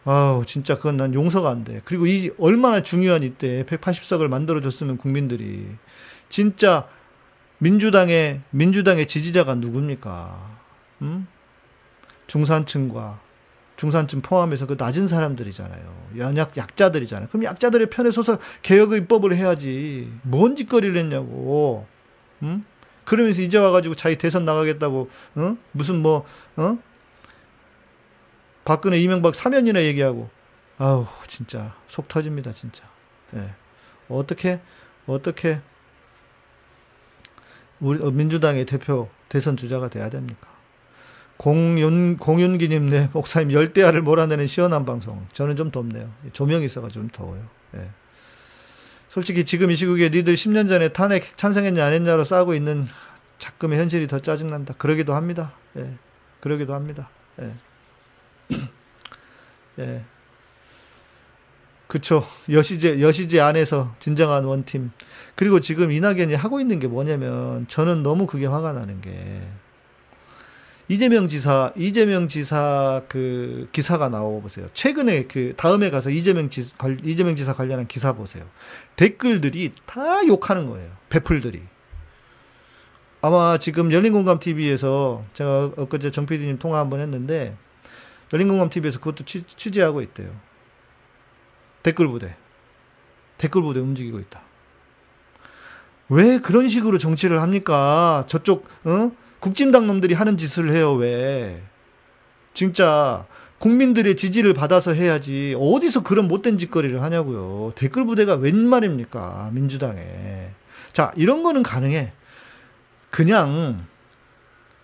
[0.04, 1.80] 아우 진짜 그건 난 용서가 안 돼.
[1.84, 5.66] 그리고 이 얼마나 중요한 이때 180석을 만들어줬으면 국민들이
[6.28, 6.86] 진짜
[7.58, 10.58] 민주당의 민주당의 지지자가 누굽니까?
[11.02, 11.26] 응?
[12.26, 13.25] 중산층과
[13.76, 16.08] 중산층 포함해서 그 낮은 사람들이잖아요.
[16.18, 17.28] 연약 약자들이잖아요.
[17.28, 20.10] 그럼 약자들의 편에 서서 개혁의 입법을 해야지.
[20.22, 21.86] 뭔 짓거리를 했냐고.
[22.42, 22.64] 응?
[23.04, 25.56] 그러면서 이제 와가지고 자기 대선 나가겠다고, 어?
[25.72, 26.24] 무슨 뭐,
[26.56, 26.78] 어?
[28.64, 30.28] 박근혜 이명박 사면이나 얘기하고.
[30.78, 31.74] 아우, 진짜.
[31.86, 32.84] 속 터집니다, 진짜.
[33.34, 33.54] 예.
[34.08, 34.60] 어떻게,
[35.06, 35.60] 어떻게,
[37.78, 40.48] 우리, 어, 민주당의 대표 대선 주자가 돼야 됩니까?
[41.36, 45.26] 공윤, 공윤기님, 네, 목사님, 열대야를 몰아내는 시원한 방송.
[45.32, 46.10] 저는 좀 덥네요.
[46.32, 47.42] 조명이 있어가지고 좀 더워요.
[47.76, 47.90] 예.
[49.08, 52.86] 솔직히 지금 이 시국에 니들 10년 전에 탄핵 찬성했냐 안 했냐로 싸우고 있는
[53.38, 54.74] 자금의 현실이 더 짜증난다.
[54.78, 55.52] 그러기도 합니다.
[55.76, 55.90] 예.
[56.40, 57.08] 그러기도 합니다.
[57.40, 57.52] 예.
[59.80, 60.04] 예.
[61.86, 62.24] 그쵸.
[62.50, 64.90] 여시제, 여시제 안에서 진정한 원팀.
[65.34, 69.12] 그리고 지금 이낙연이 하고 있는 게 뭐냐면, 저는 너무 그게 화가 나는 게,
[70.88, 74.66] 이재명 지사, 이재명 지사 그 기사가 나오고 보세요.
[74.72, 76.70] 최근에 그 다음에 가서 이재명 지,
[77.02, 78.44] 이재명 지사 관련한 기사 보세요.
[78.94, 80.90] 댓글들이 다 욕하는 거예요.
[81.08, 81.62] 배풀들이.
[83.20, 87.56] 아마 지금 열린공감 TV에서 제가 엊그제 정 PD님 통화 한번 했는데
[88.32, 90.30] 열린공감 TV에서 그것도 취, 취재하고 있대요.
[91.82, 92.36] 댓글 부대.
[93.38, 94.40] 댓글 부대 움직이고 있다.
[96.08, 98.24] 왜 그런 식으로 정치를 합니까?
[98.28, 99.10] 저쪽, 어?
[99.46, 101.62] 국진당 놈들이 하는 짓을 해요, 왜.
[102.52, 103.26] 진짜,
[103.60, 105.54] 국민들의 지지를 받아서 해야지.
[105.56, 107.72] 어디서 그런 못된 짓거리를 하냐고요.
[107.76, 109.50] 댓글 부대가 웬 말입니까?
[109.52, 110.48] 민주당에.
[110.92, 112.12] 자, 이런 거는 가능해.
[113.10, 113.86] 그냥,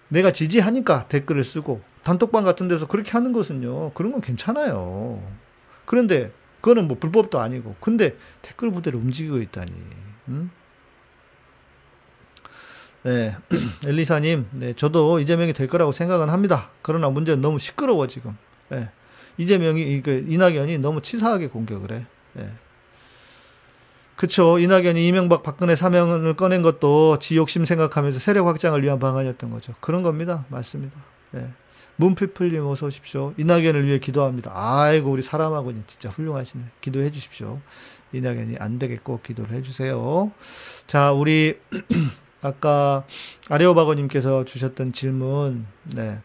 [0.07, 5.21] 내가 지지하니까 댓글을 쓰고, 단톡방 같은 데서 그렇게 하는 것은요, 그런 건 괜찮아요.
[5.87, 7.75] 그런데, 그거는 뭐 불법도 아니고.
[7.81, 9.73] 근데 댓글 부대를 움직이고 있다니.
[10.29, 10.51] 응?
[13.05, 13.37] 네,
[13.87, 16.71] 엘리사님, 네, 저도 이재명이 될 거라고 생각은 합니다.
[16.83, 18.37] 그러나 문제는 너무 시끄러워, 지금.
[18.69, 18.91] 네,
[19.39, 22.07] 이재명이, 그, 이낙연이 너무 치사하게 공격을 해.
[22.35, 22.49] 네.
[24.17, 24.59] 그쵸.
[24.59, 29.75] 이낙연이 이명박 박근혜 사명을 꺼낸 것도 지 욕심 생각하면서 세력 확장을 위한 방안이었던 거죠.
[29.81, 30.45] 그런 겁니다.
[30.49, 30.97] 맞습니다.
[31.33, 31.49] 네.
[31.97, 33.35] 문피플님 어서 오십시오.
[33.37, 34.53] 이낙연을 위해 기도합니다.
[34.55, 36.65] 아이고, 우리 사람하고는 진짜 훌륭하시네.
[36.81, 37.61] 기도해 주십시오.
[38.13, 40.31] 이낙연이 안 되겠고 기도를 해 주세요.
[40.87, 41.59] 자, 우리
[42.43, 43.07] 아까
[43.49, 46.21] 아레오바거님께서 주셨던 질문, 네.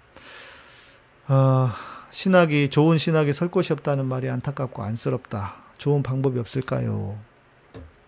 [1.27, 1.69] 어,
[2.09, 5.55] 신학이, 좋은 신학이 설 곳이 없다는 말이 안타깝고 안쓰럽다.
[5.77, 7.19] 좋은 방법이 없을까요?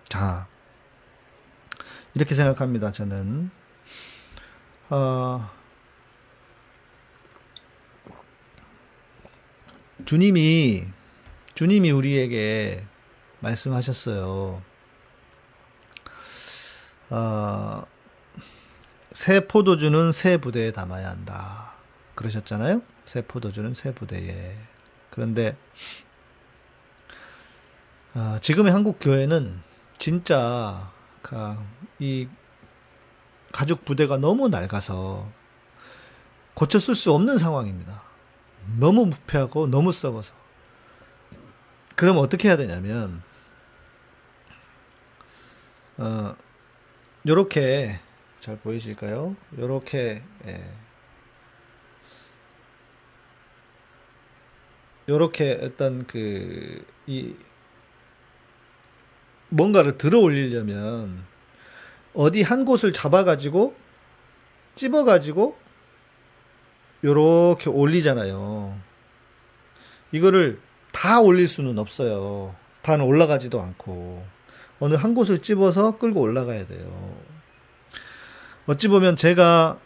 [0.05, 0.47] 자,
[2.15, 3.51] 이렇게 생각합니다, 저는.
[4.89, 5.47] 어,
[10.05, 10.85] 주님이,
[11.53, 12.83] 주님이 우리에게
[13.41, 14.63] 말씀하셨어요.
[17.11, 17.83] 어,
[19.19, 21.73] 새 포도주는 새 부대에 담아야 한다.
[22.15, 22.81] 그러셨잖아요?
[23.05, 24.55] 새 포도주는 새 부대에.
[25.09, 25.57] 그런데
[28.13, 29.59] 어, 지금의 한국 교회는
[29.97, 30.89] 진짜
[31.99, 32.29] 이
[33.51, 35.29] 가족 부대가 너무 낡아서
[36.53, 38.01] 고쳐 쓸 수 없는 상황입니다.
[38.77, 40.33] 너무 무패하고 너무 썩어서.
[41.97, 43.21] 그럼 어떻게 해야 되냐면
[45.97, 46.37] 어,
[47.27, 47.99] 요렇게
[48.39, 49.35] 잘 보이실까요?
[49.57, 50.63] 요렇게 예.
[55.09, 57.35] 요렇게 어떤 그이
[59.49, 61.25] 뭔가를 들어 올리려면
[62.13, 63.75] 어디 한 곳을 잡아 가지고
[64.75, 65.57] 찝어 가지고
[67.03, 68.79] 요렇게 올리잖아요.
[70.11, 70.59] 이거를
[70.91, 72.55] 다 올릴 수는 없어요.
[72.83, 74.25] 반 올라가지도 않고
[74.79, 77.17] 어느 한 곳을 집어서 끌고 올라가야 돼요.
[78.67, 79.79] 어찌 보면 제가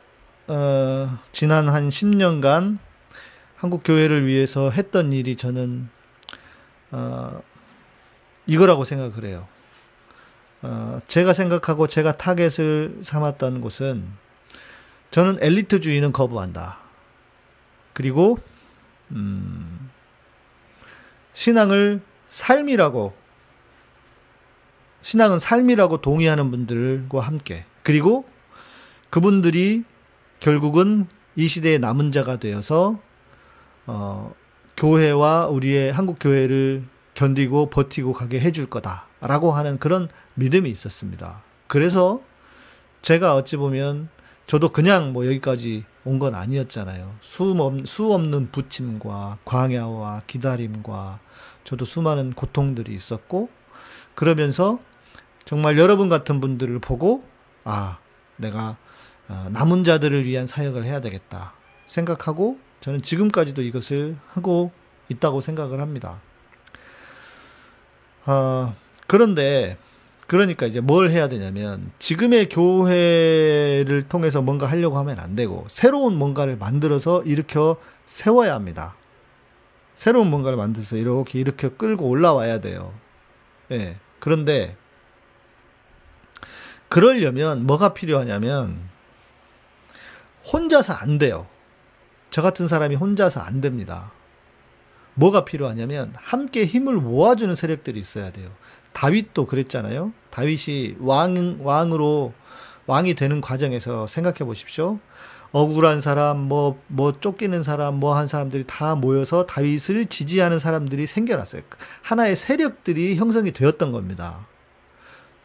[0.47, 2.77] 어, 지난 한 10년간
[3.55, 5.89] 한국 교회를 위해서 했던 일이 저는
[6.91, 7.41] 어,
[8.45, 9.47] 이거라고 생각을 해요.
[10.61, 14.05] 어, 제가 생각하고 제가 타겟을 삼았던 곳은
[15.11, 16.79] 저는 엘리트주의는 거부한다.
[17.93, 18.39] 그리고
[19.11, 19.89] 음,
[21.33, 23.13] 신앙을 삶이라고
[25.01, 28.25] 신앙은 삶이라고 동의하는 분들과 함께 그리고
[29.13, 29.83] 그분들이
[30.39, 31.05] 결국은
[31.35, 32.99] 이 시대의 남은 자가 되어서
[33.85, 34.33] 어,
[34.75, 36.83] 교회와 우리의 한국 교회를
[37.13, 41.43] 견디고 버티고 가게 해줄 거다라고 하는 그런 믿음이 있었습니다.
[41.67, 42.21] 그래서
[43.03, 44.09] 제가 어찌 보면
[44.47, 47.13] 저도 그냥 뭐 여기까지 온 건 아니었잖아요.
[47.21, 51.19] 수, 없, 수 없는 부침과 광야와 기다림과
[51.65, 53.49] 저도 수많은 고통들이 있었고
[54.15, 54.79] 그러면서
[55.45, 57.23] 정말 여러분 같은 분들을 보고
[57.63, 57.99] 아
[58.37, 58.77] 내가
[59.29, 61.53] 어, 남은 자들을 위한 사역을 해야 되겠다
[61.87, 64.71] 생각하고 저는 지금까지도 이것을 하고
[65.09, 66.21] 있다고 생각을 합니다.
[68.25, 68.75] 어,
[69.07, 69.77] 그런데
[70.27, 76.57] 그러니까 이제 뭘 해야 되냐면 지금의 교회를 통해서 뭔가 하려고 하면 안 되고 새로운 뭔가를
[76.57, 78.95] 만들어서 일으켜 세워야 합니다.
[79.95, 82.93] 새로운 뭔가를 만들어서 이렇게 이렇게 끌고 올라와야 돼요.
[83.71, 83.97] 예.
[84.19, 84.75] 그런데
[86.89, 88.92] 그러려면 뭐가 필요하냐면
[90.51, 91.47] 혼자서 안 돼요.
[92.29, 94.11] 저 같은 사람이 혼자서 안 됩니다.
[95.15, 98.49] 뭐가 필요하냐면 함께 힘을 모아주는 세력들이 있어야 돼요.
[98.93, 100.11] 다윗도 그랬잖아요.
[100.31, 102.33] 다윗이 왕, 왕으로,
[102.87, 104.99] 왕이 되는 과정에서 생각해 보십시오.
[105.51, 111.61] 억울한 사람, 뭐, 뭐, 쫓기는 사람, 뭐 한 사람들이 다 모여서 다윗을 지지하는 사람들이 생겨났어요.
[112.01, 114.47] 하나의 세력들이 형성이 되었던 겁니다.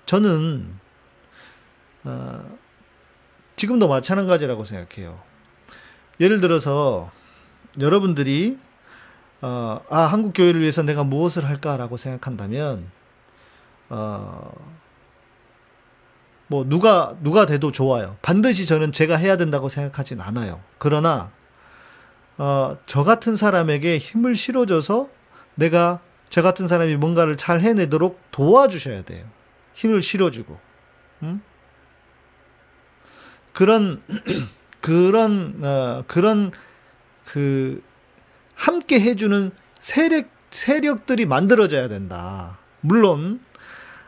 [0.07, 0.79] 저는,
[2.05, 2.59] 어,
[3.59, 5.21] 지금도 마찬가지라고 생각해요.
[6.21, 7.11] 예를 들어서,
[7.79, 8.59] 여러분들이,
[9.43, 12.91] 어, 아, 한국 교회를 위해서 내가 무엇을 할까라고 생각한다면,
[13.91, 14.53] 어,
[16.49, 18.17] 뭐 누가 누가 돼도 좋아요.
[18.23, 20.61] 반드시 저는 제가 해야 된다고 생각하진 않아요.
[20.79, 21.31] 그러나
[22.39, 25.09] 어, 저 같은 사람에게 힘을 실어줘서
[25.57, 26.01] 내가
[26.31, 29.25] 저 같은 사람이 뭔가를 잘 해내도록 도와주셔야 돼요.
[29.75, 30.59] 힘을 실어주고,
[31.23, 31.43] 음?
[33.59, 34.01] 그런
[34.81, 36.53] 그런 어, 그런
[37.25, 37.83] 그
[38.55, 39.51] 함께 해주는
[39.81, 42.59] 세력 세력들이 만들어져야 된다.
[42.81, 43.41] 물론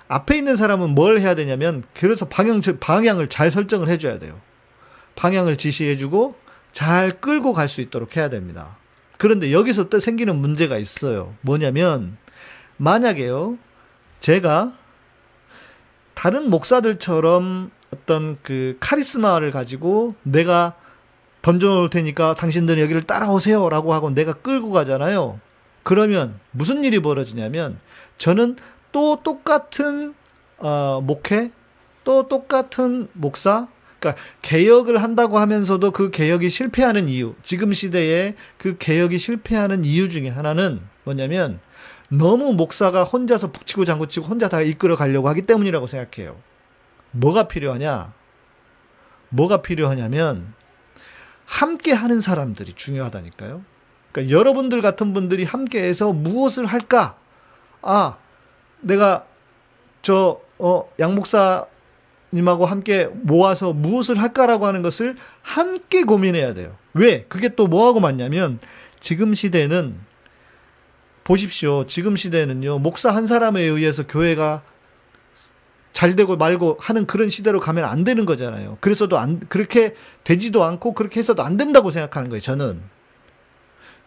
[0.07, 4.41] 앞에 있는 사람은 뭘 해야 되냐면 그래서 방향 방향을 잘 설정을 해줘야 돼요.
[5.17, 6.37] 방향을 지시해주고
[6.71, 8.77] 잘 끌고 갈 수 있도록 해야 됩니다.
[9.19, 11.35] 그런데 여기서 또 생기는 문제가 있어요.
[11.41, 12.19] 뭐냐면
[12.77, 13.59] 만약에요,
[14.21, 14.75] 제가
[16.15, 20.75] 다른 목사들처럼 어떤 그 카리스마를 가지고 내가
[21.43, 25.41] 던져놓을 테니까 당신들은 여기를 따라오세요 라고 하고 내가 끌고 가잖아요.
[25.83, 27.79] 그러면 무슨 일이 벌어지냐면
[28.19, 28.57] 저는
[28.93, 30.15] 또 똑같은
[30.59, 31.51] 어, 목회,
[32.05, 33.67] 또 똑같은 목사,
[33.99, 40.29] 그러니까 개혁을 한다고 하면서도 그 개혁이 실패하는 이유, 지금 시대에 그 개혁이 실패하는 이유 중에
[40.29, 41.61] 하나는 뭐냐면
[42.09, 46.37] 너무 목사가 혼자서 북치고 장구치고 혼자 다 이끌어 가려고 하기 때문이라고 생각해요.
[47.13, 48.13] 뭐가 필요하냐?
[49.31, 50.55] 뭐가 필요하냐면
[51.45, 53.63] 함께 하는 사람들이 중요하다니까요.
[54.13, 57.17] 그러니까 여러분들 같은 분들이 함께해서 무엇을 할까?
[57.83, 58.17] 아,
[58.81, 59.27] 내가
[60.03, 61.67] 저, 어, 양 목사
[62.33, 66.77] 님하고 함께 모아서 무엇을 할까라고 하는 것을 함께 고민해야 돼요.
[66.95, 67.25] 왜?
[67.25, 68.61] 그게 또 뭐하고 맞냐면
[69.01, 69.99] 지금 시대는
[71.25, 71.87] 보십시오.
[71.87, 74.63] 지금 시대는요, 목사 한 사람에 의해서 교회가
[76.01, 78.79] 잘 되고 말고 하는 그런 시대로 가면 안 되는 거잖아요.
[78.81, 79.95] 그래서도 안, 그렇게
[80.25, 82.81] 되지도 않고 그렇게 해서도 안 된다고 생각하는 거예요, 저는.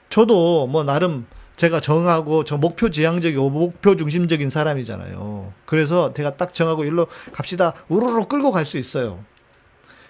[0.10, 5.54] 저도 뭐 나름 제가 정하고 저 목표 지향적이고 목표 중심적인 사람이잖아요.
[5.68, 7.74] 그래서 제가 딱 정하고 일로 갑시다.
[7.90, 9.24] 우르르 끌고 갈 수 있어요.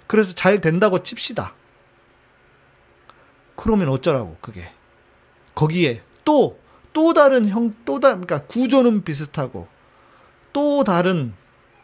[0.07, 1.53] 그래서 잘 된다고 칩시다.
[3.57, 4.71] 그러면 어쩌라고 그게.
[5.53, 6.57] 거기에 또,
[6.93, 9.67] 또 다른 형, 또 다른, 그러니까 구조는 비슷하고
[10.53, 11.33] 또 다른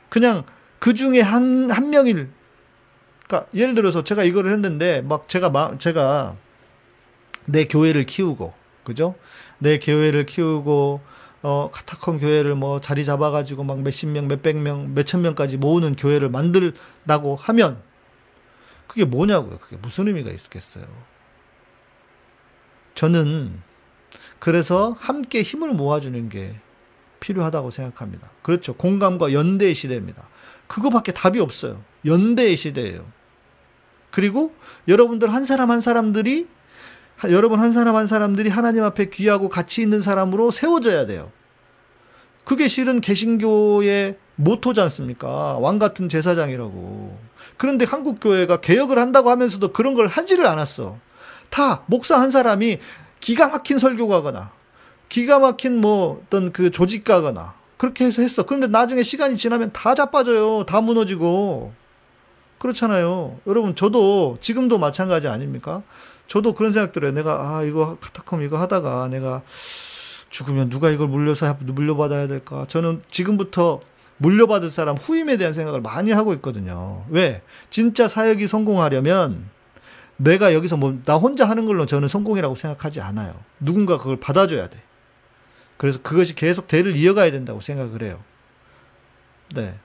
[0.10, 0.44] 그냥
[0.80, 2.30] 그 중에 한, 한 명일,
[3.28, 6.36] 그러니까 예를 들어서 제가 이거를 했는데 막 제가, 제가
[7.46, 8.54] 내 교회를 키우고,
[8.84, 9.16] 그죠?
[9.60, 11.02] 내 교회를 키우고
[11.42, 15.96] 어 카타콤 교회를 뭐 자리 잡아 가지고 막 몇십 명, 몇백 명, 몇천 명까지 모으는
[15.96, 17.82] 교회를 만들다고 하면
[18.88, 19.60] 그게 뭐냐고요?
[19.60, 20.86] 그게 무슨 의미가 있겠어요?
[22.96, 23.62] 저는
[24.40, 26.56] 그래서 함께 힘을 모아주는 게
[27.20, 28.30] 필요하다고 생각합니다.
[28.42, 28.74] 그렇죠.
[28.76, 30.28] 공감과 연대의 시대입니다.
[30.68, 31.82] 그거밖에 답이 없어요.
[32.06, 33.06] 연대의 시대예요.
[34.12, 34.54] 그리고
[34.88, 36.48] 여러분들 한 사람 한 사람들이
[37.26, 41.32] 여러분 한 사람 한 사람들이 하나님 앞에 귀하고 가치 있는 사람으로 세워져야 돼요.
[42.46, 45.58] 그게 실은 개신교의 모토지 않습니까?
[45.60, 47.20] 왕 같은 제사장이라고.
[47.58, 50.98] 그런데 한국 교회가 개혁을 한다고 하면서도 그런 걸 하지를 않았어.
[51.50, 52.80] 다 목사 한 사람이
[53.20, 54.52] 기가 막힌 설교가거나
[55.10, 58.44] 기가 막힌 뭐 어떤 그 조직가거나 그렇게 해서 했어.
[58.44, 60.66] 그런데 나중에 시간이 지나면 다 자빠져요.
[60.66, 61.74] 다 무너지고.
[62.60, 63.40] 그렇잖아요.
[63.48, 65.82] 여러분, 저도 지금도 마찬가지 아닙니까?
[66.28, 67.14] 저도 그런 생각 들어요.
[67.14, 69.42] 내가, 아, 이거 카타콤 이거 하다가 내가
[70.30, 72.66] 죽으면 누가 이걸 물려서 물려받아야 될까?
[72.68, 73.80] 저는 지금부터
[74.18, 77.06] 물려받을 사람 후임에 대한 생각을 많이 하고 있거든요.
[77.10, 77.42] 왜?
[77.70, 79.50] 진짜 사역이 성공하려면
[80.18, 83.34] 내가 여기서 뭐, 나 혼자 하는 걸로 저는 성공이라고 생각하지 않아요.
[83.62, 84.84] 누군가 그걸 받아줘야 돼.
[85.80, 88.22] 그래서 그것이 계속 대를 이어가야 된다고 생각을 해요.
[89.56, 89.80] 네.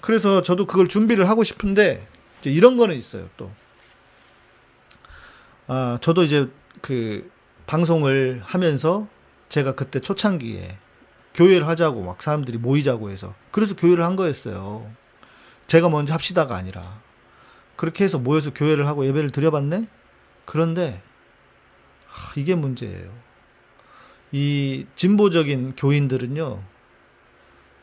[0.00, 2.06] 그래서 저도 그걸 준비를 하고 싶은데,
[2.44, 3.50] 이런 거는 있어요, 또.
[5.66, 6.48] 아, 저도 이제
[6.80, 7.28] 그
[7.66, 9.08] 방송을 하면서
[9.48, 10.78] 제가 그때 초창기에
[11.34, 14.88] 교회를 하자고 막 사람들이 모이자고 해서 그래서 교회를 한 거였어요.
[15.66, 17.00] 제가 먼저 합시다가 아니라.
[17.74, 19.88] 그렇게 해서 모여서 교회를 하고 예배를 드려봤네?
[20.44, 21.02] 그런데,
[22.06, 23.29] 하, 이게 문제예요.
[24.32, 26.62] 이 진보적인 교인들은요,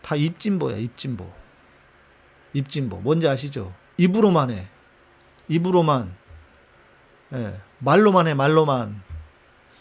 [0.01, 1.29] 다 입진보야, 입진보.
[2.53, 2.97] 입진보.
[2.97, 3.73] 뭔지 아시죠?
[3.97, 4.67] 입으로만 해.
[5.49, 6.15] 입으로만.
[7.33, 9.01] 예, 말로만 해, 말로만.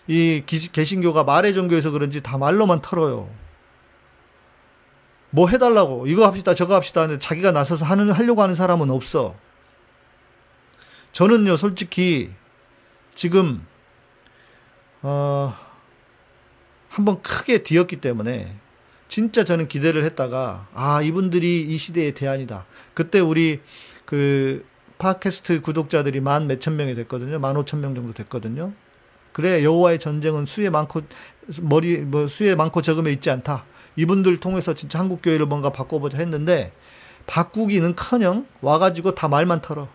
[0.09, 3.31] 이 개신교가 말의 종교에서 그런지 다 말로만 털어요.
[5.31, 9.35] 뭐 해달라고, 이거 합시다, 저거 합시다 하는데 자기가 나서서 하는, 하려고 하는 사람은 없어.
[11.13, 12.33] 저는요, 솔직히,
[13.15, 13.67] 지금,
[15.03, 15.55] 어,
[16.97, 18.57] 한번 크게 뒤었기 때문에
[19.07, 22.65] 진짜 저는 기대를 했다가 아 이분들이 이 시대의 대안이다.
[22.95, 23.61] 그때 우리
[24.07, 24.65] 그
[24.97, 27.39] 팟캐스트 구독자들이 만 몇천 명이 됐거든요.
[27.39, 28.73] 만 오천 명 정도 됐거든요.
[29.33, 31.03] 그래 여호와의 전쟁은 수에 많고
[31.61, 33.67] 머리 뭐 수에 많고 적음에 있지 않다.
[33.97, 36.73] 이분들 통해서 진짜 한국 교회를 뭔가 바꿔보자 했는데
[37.27, 39.89] 바꾸기는커녕 와가지고 다 말만 털어.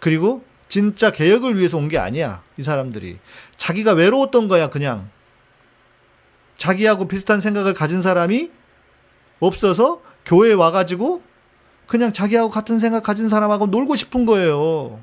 [0.00, 3.18] 그리고 진짜 개혁을 위해서 온 게 아니야 이 사람들이
[3.58, 5.10] 자기가 외로웠던 거야 그냥
[6.56, 8.50] 자기하고 비슷한 생각을 가진 사람이
[9.40, 11.22] 없어서 교회에 와가지고
[11.86, 15.00] 그냥 자기하고 같은 생각 가진 사람하고 놀고 싶은 거예요.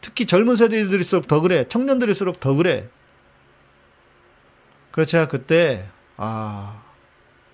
[0.00, 1.66] 특히 젊은 세대들일수록 더 그래.
[1.68, 2.88] 청년들일수록 더 그래.
[4.92, 6.82] 그래서 제가 그때, 아,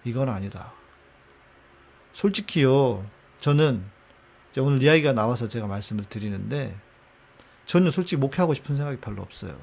[0.05, 0.73] 이건 아니다.
[2.13, 3.05] 솔직히요,
[3.41, 3.85] 저는
[4.59, 6.77] 오늘 이야기가 나와서 제가 말씀을 드리는데,
[7.67, 9.57] 저는 솔직히 목회하고 싶은 생각이 별로 없어요.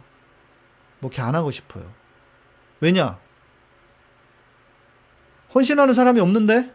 [0.99, 1.89] 목회 안 하고 싶어요.
[2.79, 3.19] 왜냐?
[5.53, 6.71] 헌신하는 사람이 없는데?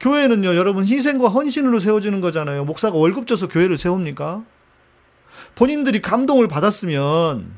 [0.00, 2.64] 교회는요, 여러분, 희생과 헌신으로 세워지는 거잖아요.
[2.64, 4.42] 목사가 월급 줘서 교회를 세웁니까?
[5.54, 7.52] 본인들이 감동을 받았으면,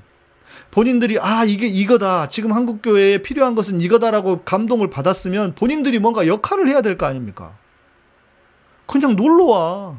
[0.70, 2.28] 본인들이, 아, 이게 이거다.
[2.28, 7.56] 지금 한국교회에 필요한 것은 이거다라고 감동을 받았으면, 본인들이 뭔가 역할을 해야 될 거 아닙니까?
[8.86, 9.96] 그냥 놀러 와.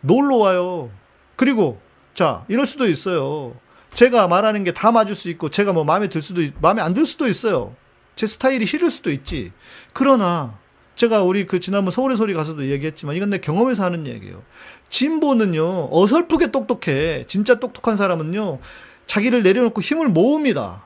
[0.00, 0.90] 놀러 와요.
[1.36, 1.80] 그리고,
[2.14, 3.54] 자, 이럴 수도 있어요.
[3.92, 7.04] 제가 말하는 게 다 맞을 수 있고, 제가 뭐 마음에 들 수도, 마음에 안 들
[7.04, 7.74] 수도 있어요.
[8.16, 9.52] 제 스타일이 싫을 수도 있지.
[9.92, 10.58] 그러나
[10.94, 14.42] 제가 우리 그 지난번 서울의 소리 가서도 얘기했지만 이건 내 경험에서 하는 얘기예요.
[14.88, 17.26] 진보는요 어설프게 똑똑해.
[17.26, 18.58] 진짜 똑똑한 사람은요
[19.06, 20.84] 자기를 내려놓고 힘을 모읍니다.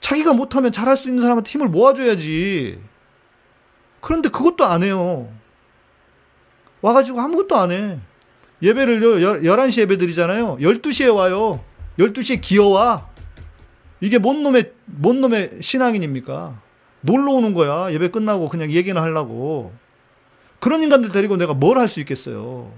[0.00, 2.80] 자기가 못하면 잘할 수 있는 사람한테 힘을 모아줘야지.
[4.00, 5.32] 그런데 그것도 안 해요.
[6.82, 7.98] 와가지고 아무것도 안 해.
[8.62, 10.58] 예배를요, 11시 예배 드리잖아요.
[10.58, 11.64] 12시에 와요.
[11.98, 13.11] 12시에 기어와.
[14.02, 16.60] 이게 뭔 놈의, 뭔 놈의 신앙인입니까?
[17.02, 17.92] 놀러 오는 거야.
[17.92, 19.72] 예배 끝나고 그냥 얘기나 하려고.
[20.58, 22.72] 그런 인간들 데리고 내가 뭘 할 수 있겠어요.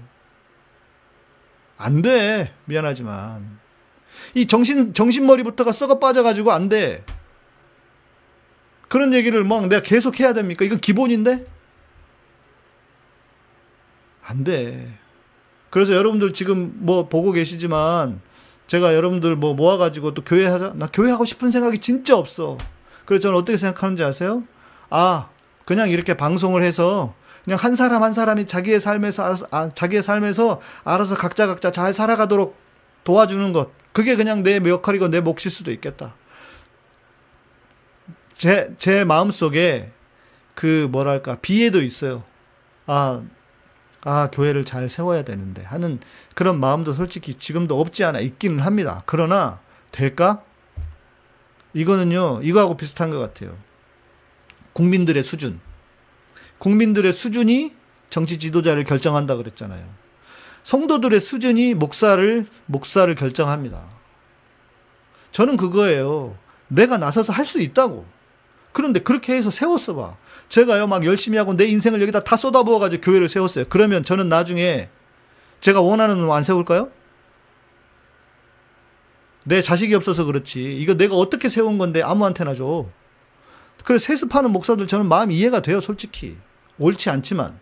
[1.77, 2.53] 안 돼.
[2.65, 3.57] 미안하지만.
[4.35, 7.03] 이 정신, 정신머리부터가 썩어 빠져가지고 안 돼.
[8.87, 10.63] 그런 얘기를 막 내가 계속 해야 됩니까?
[10.63, 11.43] 이건 기본인데?
[14.21, 14.95] 안 돼.
[15.71, 18.21] 그래서 여러분들 지금 뭐 보고 계시지만
[18.67, 20.73] 제가 여러분들 뭐 모아가지고 또 교회 하자.
[20.75, 22.57] 나 교회 하고 싶은 생각이 진짜 없어.
[23.05, 24.43] 그래서 저는 어떻게 생각하는지 아세요?
[24.89, 25.29] 아,
[25.65, 27.13] 그냥 이렇게 방송을 해서
[27.43, 31.93] 그냥 한 사람 한 사람이 자기의 삶에서 알아서, 아, 자기의 삶에서 알아서 각자 각자 잘
[31.93, 32.57] 살아가도록
[33.03, 33.69] 도와주는 것.
[33.93, 36.15] 그게 그냥 내 역할이고 내 몫일 수도 있겠다.
[38.35, 39.91] 제, 제 마음 속에
[40.55, 42.23] 그 뭐랄까, 비애도 있어요.
[42.87, 43.21] 아,
[44.05, 45.99] 아, 교회를 잘 세워야 되는데 하는
[46.35, 49.01] 그런 마음도 솔직히 지금도 없지 않아 있기는 합니다.
[49.07, 49.59] 그러나
[49.91, 50.43] 될까?
[51.73, 53.57] 이거는요, 이거하고 비슷한 것 같아요.
[54.73, 55.59] 국민들의 수준.
[56.59, 57.73] 국민들의 수준이
[58.11, 59.83] 정치 지도자를 결정한다 그랬잖아요.
[60.63, 63.85] 성도들의 수준이 목사를, 목사를 결정합니다.
[65.31, 66.37] 저는 그거예요.
[66.67, 68.05] 내가 나서서 할 수 있다고.
[68.75, 70.17] 그런데 그렇게 해서 세웠어 봐.
[70.49, 73.63] 제가요, 막 열심히 하고 내 인생을 여기다 다 쏟아부어가지고 교회를 세웠어요.
[73.69, 74.89] 그러면 저는 나중에
[75.61, 76.91] 제가 원하는 놈 안 세울까요?
[79.45, 80.77] 내 자식이 없어서 그렇지.
[80.77, 82.85] 이거 내가 어떻게 세운 건데 아무한테나 줘.
[83.85, 86.35] 그래 세습하는 목사들 저는 마음 이해가 돼요, 솔직히.
[86.77, 87.57] 옳지 않지만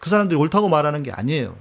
[0.00, 1.58] 그 사람들이 옳다고 말하는 게 아니에요.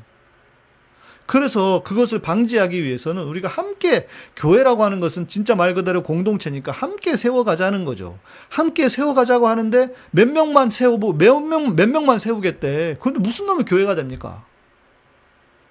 [1.29, 7.85] 그래서 그것을 방지하기 위해서는 우리가 함께 교회라고 하는 것은 진짜 말 그대로 공동체니까 함께 세워가자는
[7.85, 8.17] 거죠.
[8.49, 12.97] 함께 세워가자고 하는데 몇 명만 세우고 몇 명, 몇 명만 세우겠대.
[12.99, 14.43] 그런데 무슨 놈의 교회가 됩니까?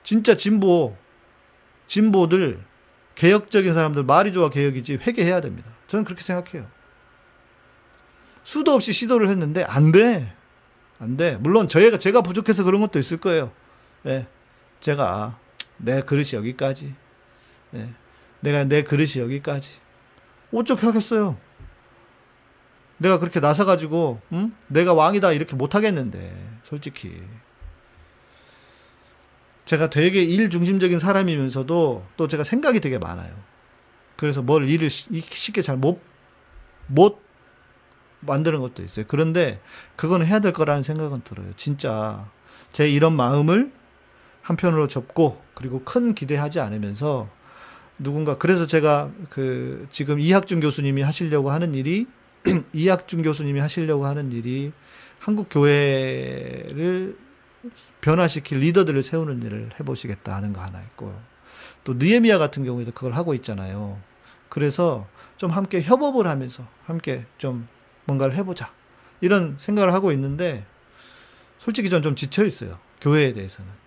[0.05, 0.97] 진짜 진보,
[1.89, 2.61] 진보들,
[3.17, 5.69] 개혁적인 사람들, 말이 좋아 개혁이지 회개해야 됩니다.
[5.89, 6.69] 저는 그렇게 생각해요.
[8.45, 10.33] 수도 없이 시도를 했는데 안 돼.
[11.01, 11.37] 안 돼.
[11.41, 13.51] 물론 저희가 제가 부족해서 그런 것도 있을 거예요.
[14.07, 14.29] 예.
[14.79, 15.37] 제가
[15.79, 16.95] 내 그릇이 여기까지.
[17.75, 17.89] 예.
[18.41, 19.81] 내가 내 그릇이 여기까지.
[20.53, 21.39] 어떻게 하겠어요?
[22.99, 24.53] 내가 그렇게 나서가지고, 응?
[24.67, 27.23] 내가 왕이다 이렇게 못하겠는데, 솔직히.
[29.65, 33.33] 제가 되게 일 중심적인 사람이면서도 또 제가 생각이 되게 많아요.
[34.17, 36.01] 그래서 뭘 일을 쉽게 잘 못,
[36.87, 37.23] 못
[38.21, 39.05] 만드는 것도 있어요.
[39.07, 39.61] 그런데
[39.95, 41.53] 그건 해야 될 거라는 생각은 들어요.
[41.57, 42.29] 진짜
[42.73, 43.71] 제 이런 마음을
[44.49, 47.29] 한편으로 접고 그리고 큰 기대하지 않으면서
[47.99, 52.07] 누군가 그래서 제가 그 지금 이학준 교수님이 하시려고 하는 일이
[52.73, 54.73] 이학준 교수님이 하시려고 하는 일이
[55.19, 57.19] 한국 교회를
[58.01, 61.21] 변화시킬 리더들을 세우는 일을 해보시겠다 하는 거 하나 있고요.
[61.85, 64.01] 또 느에미아 같은 경우에도 그걸 하고 있잖아요.
[64.49, 67.69] 그래서 좀 함께 협업을 하면서 함께 좀
[68.07, 68.73] 뭔가를 해보자
[69.21, 70.65] 이런 생각을 하고 있는데
[71.59, 72.79] 솔직히 전 좀 지쳐 있어요.
[73.03, 73.78] 교회에 대해서는.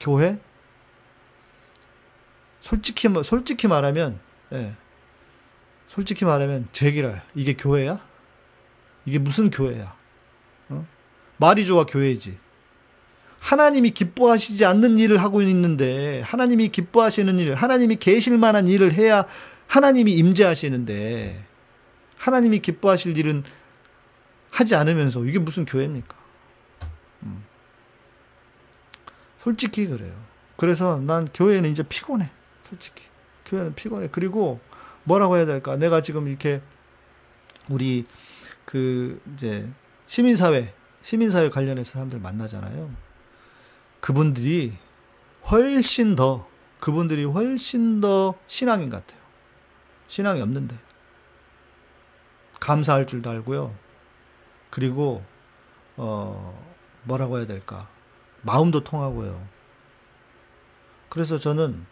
[0.00, 0.38] 교회?
[2.60, 4.18] 솔직히, 솔직히 말하면,
[4.52, 4.74] 예.
[5.88, 7.22] 솔직히 말하면, 제기랄.
[7.34, 8.00] 이게 교회야?
[9.06, 9.94] 이게 무슨 교회야?
[10.70, 10.86] 어?
[11.36, 12.38] 말이 좋아, 교회지.
[13.40, 19.26] 하나님이 기뻐하시지 않는 일을 하고 있는데, 하나님이 기뻐하시는 일, 하나님이 계실 만한 일을 해야
[19.66, 21.44] 하나님이 임재하시는데,
[22.18, 23.42] 하나님이 기뻐하실 일은
[24.50, 26.19] 하지 않으면서, 이게 무슨 교회입니까?
[29.42, 30.12] 솔직히 그래요.
[30.56, 32.30] 그래서 난 교회는 이제 피곤해.
[32.68, 33.04] 솔직히.
[33.46, 34.08] 교회는 피곤해.
[34.12, 34.60] 그리고
[35.04, 35.76] 뭐라고 해야 될까?
[35.76, 36.60] 내가 지금 이렇게
[37.68, 38.04] 우리
[38.64, 39.68] 그 이제
[40.06, 42.90] 시민사회, 시민사회 관련해서 사람들 만나잖아요.
[44.00, 44.76] 그분들이
[45.50, 46.46] 훨씬 더,
[46.80, 49.20] 그분들이 훨씬 더 신앙인 것 같아요.
[50.08, 50.76] 신앙이 없는데.
[52.60, 53.74] 감사할 줄도 알고요.
[54.68, 55.24] 그리고,
[55.96, 56.62] 어,
[57.04, 57.88] 뭐라고 해야 될까?
[58.42, 59.40] 마음도 통하고요.
[61.08, 61.84] 그래서 저는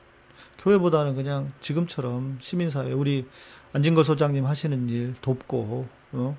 [0.59, 3.27] 교회보다는 그냥 지금처럼 시민사회, 우리
[3.73, 6.39] 안진걸 소장님 하시는 일 돕고, 어?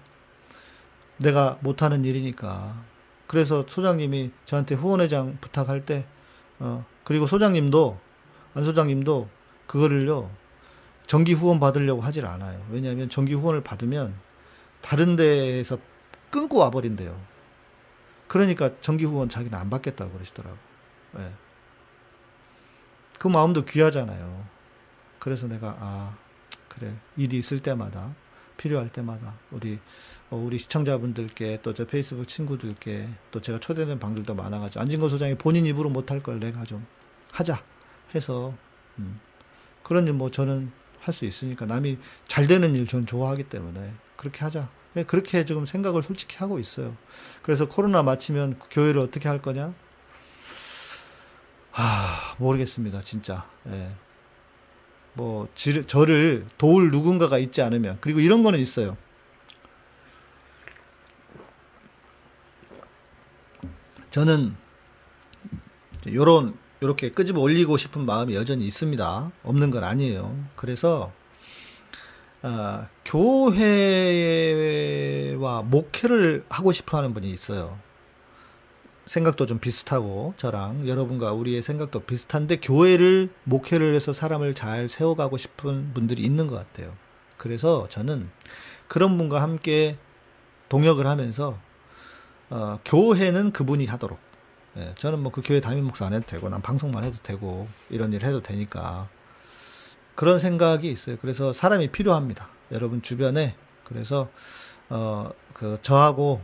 [1.17, 2.83] 내가 못하는 일이니까.
[3.27, 6.05] 그래서 소장님이 저한테 후원회장 부탁할 때,
[6.59, 7.99] 어, 그리고 소장님도,
[8.55, 9.29] 안 소장님도
[9.67, 10.31] 그거를요,
[11.05, 12.63] 정기 후원 받으려고 하질 않아요.
[12.71, 14.13] 왜냐하면 정기 후원을 받으면
[14.81, 15.77] 다른 데에서
[16.29, 17.19] 끊고 와버린대요.
[18.29, 20.57] 그러니까 정기 후원 자기는 안 받겠다고 그러시더라고.
[21.17, 21.33] 예.
[23.19, 24.45] 그 마음도 귀하잖아요.
[25.19, 26.17] 그래서 내가 아
[26.69, 28.15] 그래 일이 있을 때마다
[28.57, 29.79] 필요할 때마다 우리
[30.29, 35.89] 어, 우리 시청자분들께 또저 페이스북 친구들께 또 제가 초대된 방들도 많아가지고 안진거 소장이 본인 입으로
[35.89, 36.85] 못할 걸 내가 좀
[37.31, 37.61] 하자
[38.15, 38.53] 해서
[38.99, 39.19] 음.
[39.83, 40.71] 그런 일 뭐 저는
[41.01, 45.65] 할 수 있으니까 남이 잘 되는 일 저는 좋아하기 때문에 그렇게 하자 예, 그렇게 지금
[45.65, 46.95] 생각을 솔직히 하고 있어요.
[47.41, 49.73] 그래서 코로나 마치면 교회를 어떻게 할 거냐?
[51.73, 53.47] 아, 모르겠습니다, 진짜.
[53.67, 53.91] 예.
[55.13, 57.97] 뭐, 지, 저를 도울 누군가가 있지 않으면.
[58.01, 58.97] 그리고 이런 거는 있어요.
[64.09, 64.55] 저는,
[66.11, 69.27] 요런, 요렇게 끄집어 올리고 싶은 마음이 여전히 있습니다.
[69.43, 70.45] 없는 건 아니에요.
[70.55, 71.13] 그래서,
[72.41, 73.63] 아, 교회와
[75.63, 77.77] 목회를 하고 싶어 하는 분이 있어요.
[79.05, 85.93] 생각도 좀 비슷하고 저랑 여러분과 우리의 생각도 비슷한데 교회를 목회를 해서 사람을 잘 세워가고 싶은
[85.93, 86.93] 분들이 있는 것 같아요.
[87.37, 88.29] 그래서 저는
[88.87, 89.97] 그런 분과 함께
[90.69, 91.57] 동역을 하면서
[92.51, 94.19] 어, 교회는 그분이 하도록
[94.77, 98.13] 예, 저는 뭐 그 교회 담임 목사 안 해도 되고 난 방송만 해도 되고 이런
[98.13, 99.09] 일 해도 되니까
[100.19, 101.15] 그런 생각이 있어요.
[101.21, 102.49] 그래서 사람이 필요합니다.
[102.73, 103.55] 여러분 주변에
[103.85, 104.29] 그래서
[104.89, 106.41] 어 그 저하고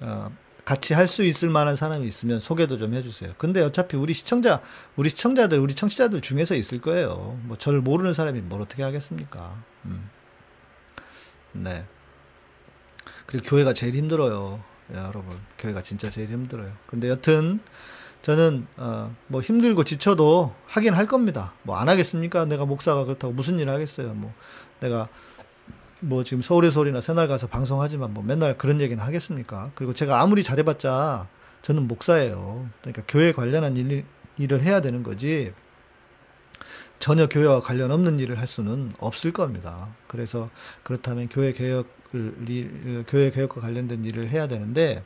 [0.00, 0.30] 어
[0.64, 3.34] 같이 할 수 있을 만한 사람이 있으면 소개도 좀 해주세요.
[3.38, 4.60] 근데 어차피 우리 시청자,
[4.96, 7.38] 우리 시청자들, 우리 청취자들 중에서 있을 거예요.
[7.42, 9.62] 뭐 저를 모르는 사람이 뭘 어떻게 하겠습니까?
[9.84, 10.10] 음.
[11.52, 11.84] 네.
[13.26, 14.62] 그리고 교회가 제일 힘들어요.
[14.94, 16.72] 야, 여러분, 교회가 진짜 제일 힘들어요.
[16.86, 17.60] 근데 여튼
[18.26, 21.52] 저는 어, 뭐 힘들고 지쳐도 하긴 할 겁니다.
[21.62, 22.44] 뭐 안 하겠습니까?
[22.44, 24.14] 내가 목사가 그렇다고 무슨 일을 하겠어요.
[24.14, 24.34] 뭐
[24.80, 25.06] 내가
[26.00, 29.70] 뭐 지금 서울의 소리나 새날 가서 방송하지만 뭐 맨날 그런 얘기는 하겠습니까?
[29.76, 31.28] 그리고 제가 아무리 잘해봤자
[31.62, 32.68] 저는 목사예요.
[32.80, 34.04] 그러니까 교회 관련한 일,
[34.38, 35.52] 일을 해야 되는 거지
[36.98, 39.94] 전혀 교회와 관련 없는 일을 할 수는 없을 겁니다.
[40.08, 40.50] 그래서
[40.82, 45.04] 그렇다면 교회 개혁을 교회 개혁과 관련된 일을 해야 되는데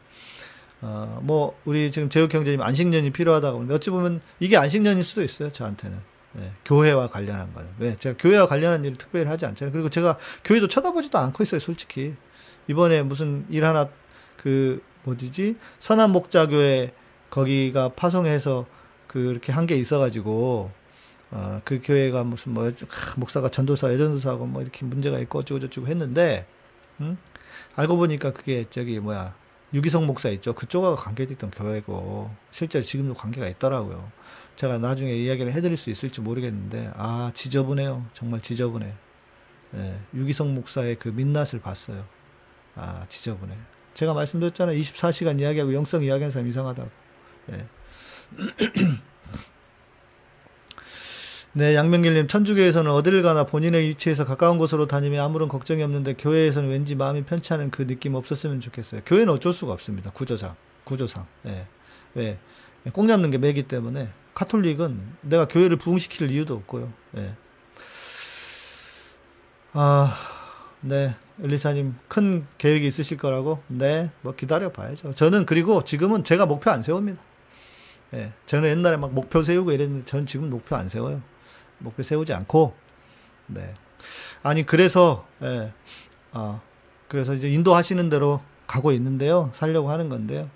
[0.82, 5.50] 어 뭐 우리 지금 제육 형제님 안식년이 필요하다고 하는데 어찌 보면 이게 안식년일 수도 있어요
[5.50, 5.98] 저한테는.
[6.32, 7.68] 네, 교회와 관련한 거는.
[7.78, 7.96] 왜?
[7.98, 9.72] 제가 교회와 관련한 일을 특별히 하지 않잖아요.
[9.72, 12.14] 그리고 제가 교회도 쳐다보지도 않고 있어요 솔직히.
[12.68, 13.88] 이번에 무슨 일 하나
[14.36, 15.56] 그 뭐지지?
[15.80, 16.92] 선한 목자교회
[17.30, 18.66] 거기가 파송해서
[19.08, 20.70] 그렇게 한 게 있어가지고
[21.32, 22.70] 어, 그 교회가 무슨 뭐
[23.16, 26.46] 목사가 전도사 여전도사하고 뭐 이렇게 문제가 있고 어쩌고 저쩌고 했는데
[27.00, 27.18] 음?
[27.76, 29.34] 알고 보니까 그게 저기 뭐야
[29.72, 30.54] 유기성 목사 있죠.
[30.54, 34.10] 그쪽하고 관계됐던 교회고 실제로 지금도 관계가 있더라고요.
[34.56, 38.06] 제가 나중에 이야기를 해드릴 수 있을지 모르겠는데 아 지저분해요.
[38.12, 38.92] 정말 지저분해.
[39.76, 42.04] 예, 유기성 목사의 그 민낯을 봤어요.
[42.74, 43.54] 아 지저분해.
[43.94, 44.78] 제가 말씀드렸잖아요.
[44.80, 46.90] 24시간 이야기하고 영성 이야기하는 사람 이상하다고.
[47.52, 47.66] 예.
[51.52, 56.94] 네, 양명길님, 천주교에서는 어디를 가나 본인의 위치에서 가까운 곳으로 다니면 아무런 걱정이 없는데 교회에서는 왠지
[56.94, 59.00] 마음이 편치 않은 그 느낌 없었으면 좋겠어요.
[59.04, 60.12] 교회는 어쩔 수가 없습니다.
[60.12, 61.26] 구조상, 구조상.
[61.46, 61.66] 예.
[62.14, 62.38] 왜?
[62.92, 66.92] 꼭 잡는 게 매기 때문에 카톨릭은 내가 교회를 부흥시킬 이유도 없고요.
[67.16, 67.34] 예.
[69.72, 70.16] 아,
[70.82, 71.16] 네.
[71.42, 73.60] 엘리사님, 큰 계획이 있으실 거라고?
[73.66, 74.12] 네.
[74.22, 75.14] 뭐 기다려 봐야죠.
[75.14, 77.20] 저는 그리고 지금은 제가 목표 안 세웁니다.
[78.14, 78.32] 예.
[78.46, 81.22] 저는 옛날에 막 목표 세우고 이랬는데 저는 지금 목표 안 세워요.
[81.80, 82.74] 목표 세우지 않고,
[83.48, 83.74] 네.
[84.42, 85.72] 아니, 그래서, 예,
[86.32, 86.60] 아,
[87.08, 89.50] 그래서 이제 인도하시는 대로 가고 있는데요.
[89.52, 90.48] 살려고 하는 건데요.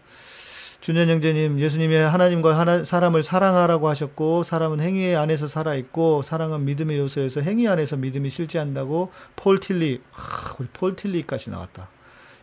[0.80, 6.98] 준현 형제님, 예수님이 하나님과 하나, 사람을 사랑하라고 하셨고, 사람은 행위 안에서 살아 있고, 사랑은 믿음의
[6.98, 11.88] 요소에서 행위 안에서 믿음이 실제한다고, 폴 틸리, 하, 우리 폴 틸리까지 나왔다.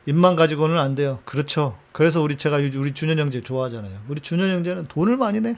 [0.07, 1.19] 입만 가지고는 안 돼요.
[1.25, 1.77] 그렇죠.
[1.91, 3.99] 그래서 우리 제가 우리 준현 형제 좋아하잖아요.
[4.07, 5.55] 우리 준현 형제는 돈을 많이 내.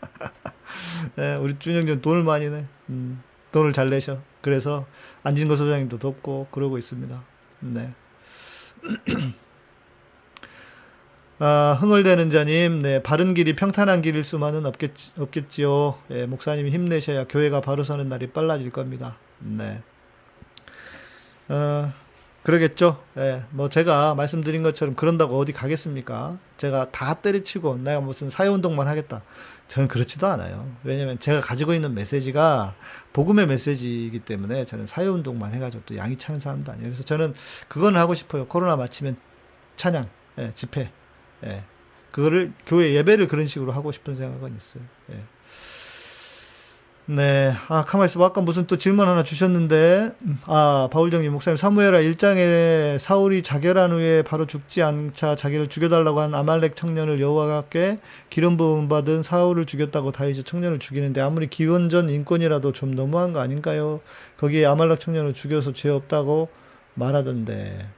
[1.16, 2.64] 네, 우리 준영준 돈을 많이 내.
[2.90, 3.22] 음,
[3.52, 4.20] 돈을 잘 내셔.
[4.40, 4.86] 그래서
[5.22, 7.22] 안진거 소장님도 돕고 그러고 있습니다.
[7.60, 7.92] 네.
[11.40, 15.98] 아, 흥얼대는 자님, 네, 바른 길이 평탄한 길일 수만은 없겠, 없겠지요.
[16.10, 19.16] 예, 목사님이 힘내셔야 교회가 바로 서는 날이 빨라질 겁니다.
[19.38, 19.80] 네.
[21.48, 21.92] 어,
[22.42, 23.02] 그러겠죠.
[23.18, 26.38] 예, 뭐 제가 말씀드린 것처럼 그런다고 어디 가겠습니까?
[26.56, 29.22] 제가 다 때려치고 내가 무슨 사회운동만 하겠다.
[29.68, 30.70] 저는 그렇지도 않아요.
[30.82, 32.74] 왜냐면 제가 가지고 있는 메시지가
[33.12, 36.88] 복음의 메시지이기 때문에 저는 사회운동만 해가지고 또 양이 차는 사람도 아니에요.
[36.88, 37.34] 그래서 저는
[37.68, 38.46] 그건 하고 싶어요.
[38.46, 39.16] 코로나 마치면
[39.76, 40.08] 찬양,
[40.38, 40.90] 예, 집회,
[41.44, 41.64] 예,
[42.10, 44.82] 그거를 교회 예배를 그런 식으로 하고 싶은 생각은 있어요.
[45.12, 45.22] 예.
[47.10, 47.54] 네.
[47.68, 48.24] 아, 봐.
[48.26, 50.12] 아까 무슨 또 질문 하나 주셨는데,
[50.44, 56.76] 아, 바울정님 목사님, 사무엘아 1장에 사울이 자결한 후에 바로 죽지 않자 자기를 죽여달라고 한 아말렉
[56.76, 63.32] 청년을 여호와께 기름 부음 받은 사울을 죽였다고 다윗이 청년을 죽이는데 아무리 기원전 인권이라도 좀 너무한
[63.32, 64.00] 거 아닌가요?
[64.36, 66.50] 거기에 아말렉 청년을 죽여서 죄 없다고
[66.92, 67.88] 말하던데.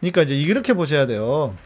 [0.00, 1.56] 그러니까 이제 이렇게 보셔야 돼요.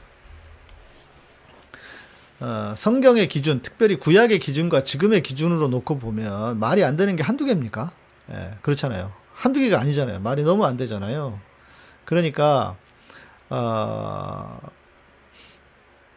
[2.41, 7.45] 어, 성경의 기준, 특별히 구약의 기준과 지금의 기준으로 놓고 보면 말이 안 되는 게 한두
[7.45, 7.93] 개입니까?
[8.31, 9.13] 예, 그렇잖아요.
[9.33, 10.21] 한두 개가 아니잖아요.
[10.21, 11.39] 말이 너무 안 되잖아요.
[12.05, 12.77] 그러니까,
[13.49, 14.59] 어,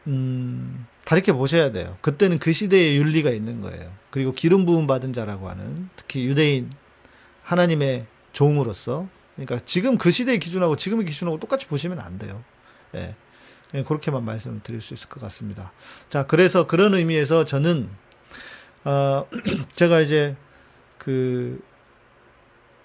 [0.07, 1.97] 음, 다르게 보셔야 돼요.
[2.01, 3.91] 그때는 그 시대의 윤리가 있는 거예요.
[4.09, 6.72] 그리고 기름 부음 받은 자라고 하는 특히 유대인
[7.43, 12.43] 하나님의 종으로서 그러니까 지금 그 시대의 기준하고 지금의 기준하고 똑같이 보시면 안 돼요.
[12.95, 13.15] 예.
[13.76, 15.72] 예, 그렇게만 말씀을 드릴 수 있을 것 같습니다.
[16.09, 17.89] 자, 그래서 그런 의미에서 저는,
[18.84, 19.26] 어,
[19.76, 20.36] 제가 이제
[20.97, 21.61] 그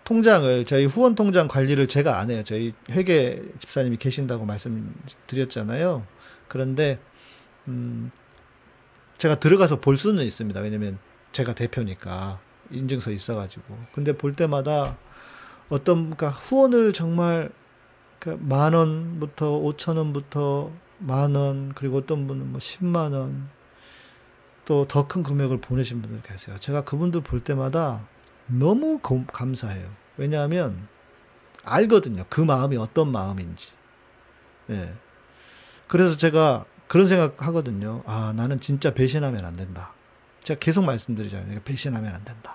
[0.05, 2.43] 통장을, 저희 후원 통장 관리를 제가 안 해요.
[2.45, 6.07] 저희 회계 집사님이 계신다고 말씀드렸잖아요.
[6.49, 6.99] 그런데,
[7.69, 8.11] 음,
[9.17, 10.61] 제가 들어가서 볼 수는 있습니다.
[10.61, 10.99] 왜냐면
[11.33, 13.79] 제가 대표니까 인증서 있어가지고.
[13.93, 14.99] 근데 볼 때마다
[15.71, 17.51] 어떤, 그러니까 후원을 정말
[18.41, 23.49] 만 원부터 오천 원부터 만 원, 그리고 어떤 분은 뭐 10만 원,
[24.65, 26.57] 또 더 큰 금액을 보내신 분들 계세요.
[26.59, 28.07] 제가 그분들 볼 때마다
[28.47, 29.89] 너무 고, 감사해요.
[30.17, 30.89] 왜냐하면
[31.65, 32.25] 알거든요.
[32.31, 33.73] 그 마음이 어떤 마음인지.
[34.71, 34.95] 예.
[35.87, 38.03] 그래서 제가 그런 생각 하거든요.
[38.07, 39.93] 아, 나는 진짜 배신하면 안 된다.
[40.43, 41.61] 제가 계속 말씀드리잖아요.
[41.65, 42.55] 배신하면 안 된다.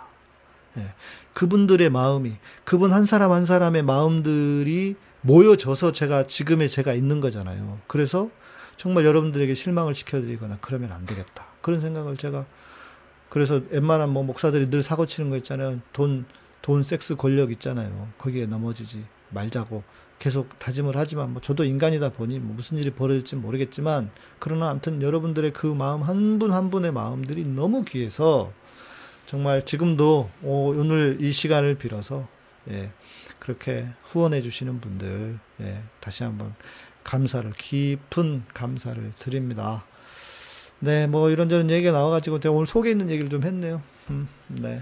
[0.78, 0.94] 예.
[1.34, 7.80] 그분들의 마음이, 그분 한 사람 한 사람의 마음들이 모여져서 제가 지금의 제가 있는 거잖아요.
[7.88, 8.30] 그래서
[8.78, 11.46] 정말 여러분들에게 실망을 시켜드리거나 그러면 안 되겠다.
[11.62, 12.46] 그런 생각을 제가
[13.30, 15.80] 그래서 웬만한 뭐 목사들이 늘 사고 치는 거 있잖아요.
[15.94, 16.26] 돈,
[16.62, 18.08] 돈, 섹스, 권력 있잖아요.
[18.18, 19.84] 거기에 넘어지지 말자고
[20.18, 25.54] 계속 다짐을 하지만 뭐 저도 인간이다 보니 뭐 무슨 일이 벌어질지 모르겠지만 그러나 아무튼 여러분들의
[25.54, 28.52] 그 마음 한 분한 한 분의 마음들이 너무 귀해서
[29.26, 32.28] 정말 지금도 오늘 이 시간을 빌어서
[32.70, 32.92] 예,
[33.40, 36.54] 그렇게 후원해 주시는 분들 예, 다시 한번
[37.04, 39.84] 감사를 깊은 감사를 드립니다.
[40.80, 43.82] 네, 뭐 이런저런 얘기가 나와가지고 제가 오늘 속에 있는 얘기를 좀 했네요.
[44.10, 44.82] 음, 네.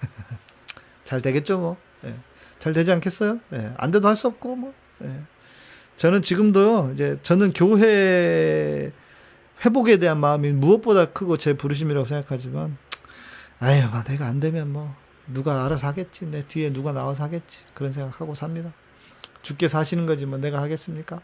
[1.04, 1.76] 잘 되겠죠, 뭐.
[2.04, 2.14] 예.
[2.58, 3.40] 잘 되지 않겠어요?
[3.52, 3.72] 예.
[3.76, 4.74] 안 돼도 할 수 없고, 뭐.
[5.04, 5.22] 예.
[5.96, 8.92] 저는 지금도요, 이제 저는 교회
[9.64, 12.76] 회복에 대한 마음이 무엇보다 크고 제 부르심이라고 생각하지만,
[13.60, 14.94] 아유, 뭐 내가 안 되면 뭐,
[15.28, 16.26] 누가 알아서 하겠지.
[16.26, 17.64] 내 뒤에 누가 나와서 하겠지.
[17.74, 18.72] 그런 생각하고 삽니다.
[19.42, 21.20] 죽게 사시는 거지, 뭐 내가 하겠습니까?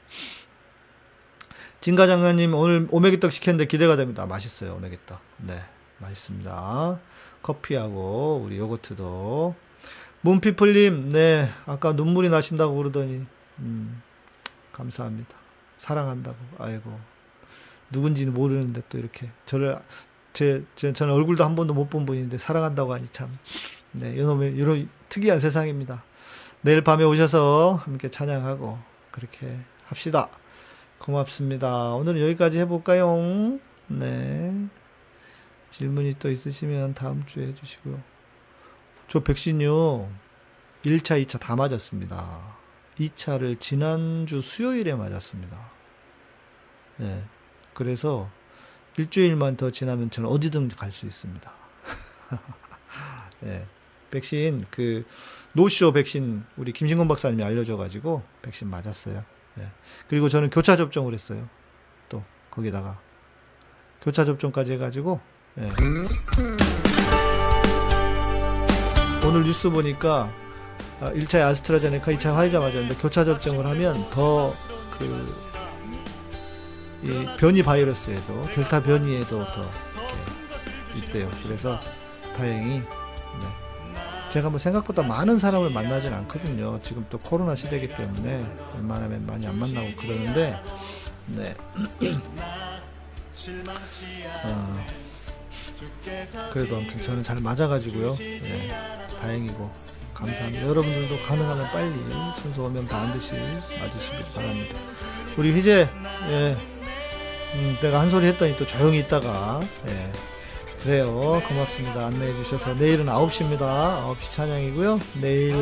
[1.81, 4.25] 진가 장관님 오늘 오메기떡 시켰는데 기대가 됩니다.
[4.27, 5.19] 맛있어요, 오메기떡.
[5.39, 5.61] 네,
[5.99, 7.01] 맛있습니다.
[7.43, 9.55] 커피하고 우리 요거트도.
[10.21, 13.27] 문피플님, 네, 아까 눈물이 나신다고 그러더니,
[13.59, 14.03] 음,
[14.73, 15.37] 감사합니다.
[15.79, 16.97] 사랑한다고, 아이고.
[17.91, 19.81] 누군지는 모르는데 또 이렇게 저를,
[20.33, 23.37] 제, 제, 저는 얼굴도 한 번도 못 본 분인데 사랑한다고 하니 참,
[23.93, 26.03] 네, 이놈의, 이런 특이한 세상입니다.
[26.63, 28.79] 내일 밤에 오셔서 함께 찬양하고,
[29.11, 30.29] 그렇게 합시다.
[30.99, 31.95] 고맙습니다.
[31.95, 33.59] 오늘은 여기까지 해볼까요?
[33.89, 34.69] 네.
[35.71, 38.01] 질문이 또 있으시면 다음 주에 해주시고요.
[39.09, 40.09] 저 백신요,
[40.85, 42.57] 1차, 2차 다 맞았습니다.
[42.99, 45.71] 2차를 지난주 수요일에 맞았습니다.
[46.99, 47.25] 네.
[47.75, 48.31] 그래서
[48.97, 51.53] 일주일만 더 지나면 저는 어디든 갈 수 있습니다.
[53.41, 53.67] 네.
[54.13, 55.05] 백신, 그,
[55.55, 59.25] 노쇼 백신, 우리 김신곤 박사님이 알려줘가지고, 백신 맞았어요.
[59.59, 59.67] 예.
[60.09, 61.49] 그리고 저는 교차 접종을 했어요.
[62.09, 62.99] 또 거기다가
[64.01, 65.21] 교차 접종까지 해가지고
[65.59, 65.71] 예.
[69.27, 70.33] 오늘 뉴스 보니까
[71.01, 75.43] 1차 아, 아스트라제네카, 2차 화이자 맞았는데 교차 접종을 하면 더그
[77.03, 79.71] 이 변이 바이러스에도 델타 변이에도 더
[80.93, 81.29] 이렇게 있대요.
[81.43, 81.81] 그래서
[82.37, 82.83] 다행히
[84.33, 86.81] 제가 뭐 생각보다 많은 사람을 만나진 않거든요.
[86.83, 88.43] 지금 또 코로나 시대이기 때문에
[88.77, 90.57] 웬만하면 많이 안 만나고 그러는데,
[91.27, 91.55] 네.
[94.45, 94.87] 어,
[96.51, 98.15] 그래도 아무튼 저는 잘 맞아가지고요.
[98.17, 98.71] 네,
[99.21, 99.71] 다행이고
[100.15, 100.67] 감사합니다.
[100.67, 101.93] 여러분들도 가능하면 빨리
[102.41, 104.79] 순서 오면 반드시 맞으시길 바랍니다.
[105.37, 105.91] 우리 희재,
[106.31, 106.57] 예,
[107.55, 110.13] 음, 내가 한 소리 했더니 또 조용히 있다가, 예,
[110.83, 111.41] 그래요.
[111.47, 112.07] 고맙습니다.
[112.07, 114.05] 안내해 주셔서 내일은 9시입니다.
[114.17, 115.01] 9시 찬양이고요.
[115.21, 115.55] 내일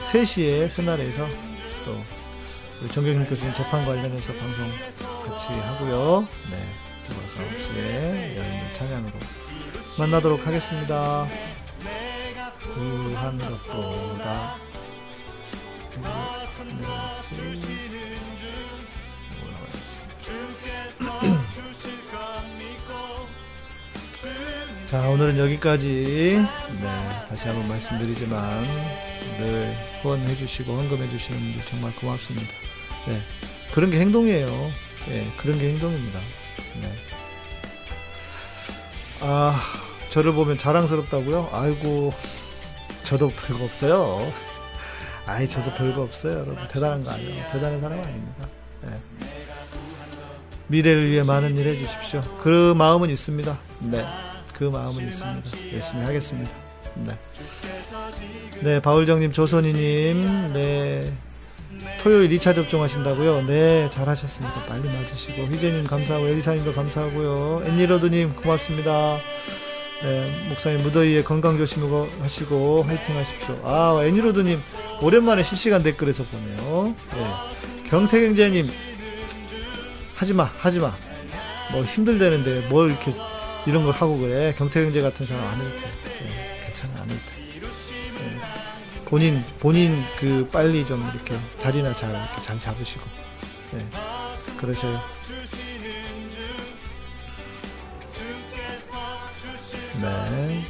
[0.00, 1.24] 3시에 새날에서
[1.84, 1.96] 또
[2.82, 4.68] 우리 정경심 교수님 재판 관련해서 방송
[5.28, 6.26] 같이 하고요.
[6.50, 6.66] 네.
[7.06, 9.12] 들어서 9시에 여러분 찬양으로
[9.98, 11.28] 만나도록 하겠습니다.
[12.74, 14.56] 구한 것보다
[24.90, 26.44] 자, 오늘은 여기까지.
[26.80, 28.66] 네, 다시 한번 말씀드리지만,
[29.38, 32.48] 늘 후원해 주시고, 헌금해 주시는 분들 정말 고맙습니다.
[33.06, 33.22] 네,
[33.72, 34.48] 그런 게 행동이에요.
[35.06, 36.18] 네, 그런 게 행동입니다.
[36.80, 36.92] 네.
[39.20, 39.62] 아,
[40.08, 41.50] 저를 보면 자랑스럽다고요?
[41.52, 42.12] 아이고,
[43.02, 44.32] 저도 별거 없어요.
[45.24, 46.56] 아이, 저도 별거 없어요, 여러분.
[46.66, 47.46] 대단한 거 아니에요.
[47.46, 48.48] 대단한 사람 아닙니다.
[48.82, 49.00] 네.
[50.66, 52.22] 미래를 위해 많은 일 해주십시오.
[52.42, 53.56] 그 마음은 있습니다.
[53.82, 54.04] 네.
[54.60, 55.72] 그 마음은 있습니다.
[55.72, 56.50] 열심히 하겠습니다.
[56.96, 57.18] 네.
[58.60, 61.10] 네, 바울정님, 조선이님, 네.
[62.02, 63.46] 토요일 2차 접종하신다고요?
[63.46, 64.66] 네, 잘하셨습니다.
[64.68, 65.44] 빨리 맞으시고.
[65.44, 67.62] 희재님 감사하고, 에리사님도 감사하고요.
[67.68, 69.16] 엔니로드님 고맙습니다.
[70.02, 73.58] 네, 목사님 무더위에 건강 조심하시고 화이팅 하십시오.
[73.64, 74.60] 아, 애니로드님
[75.00, 76.94] 오랜만에 실시간 댓글에서 보네요.
[77.14, 77.88] 네.
[77.88, 78.70] 경태경제님
[80.16, 80.94] 하지마, 하지마.
[81.72, 83.14] 뭐 힘들다는데 뭘 이렇게
[83.70, 84.52] 이런 걸 하고 그래.
[84.58, 85.84] 경태경제 같은 사람 안 해도 돼.
[86.24, 87.36] 네, 괜찮아, 안 해도 돼.
[88.14, 88.40] 네.
[89.04, 93.04] 본인, 본인 그 빨리 좀 이렇게 자리나 잘, 이렇게 잘 잡으시고.
[93.72, 93.86] 네.
[94.56, 94.98] 그러셔요.
[100.00, 100.64] 네.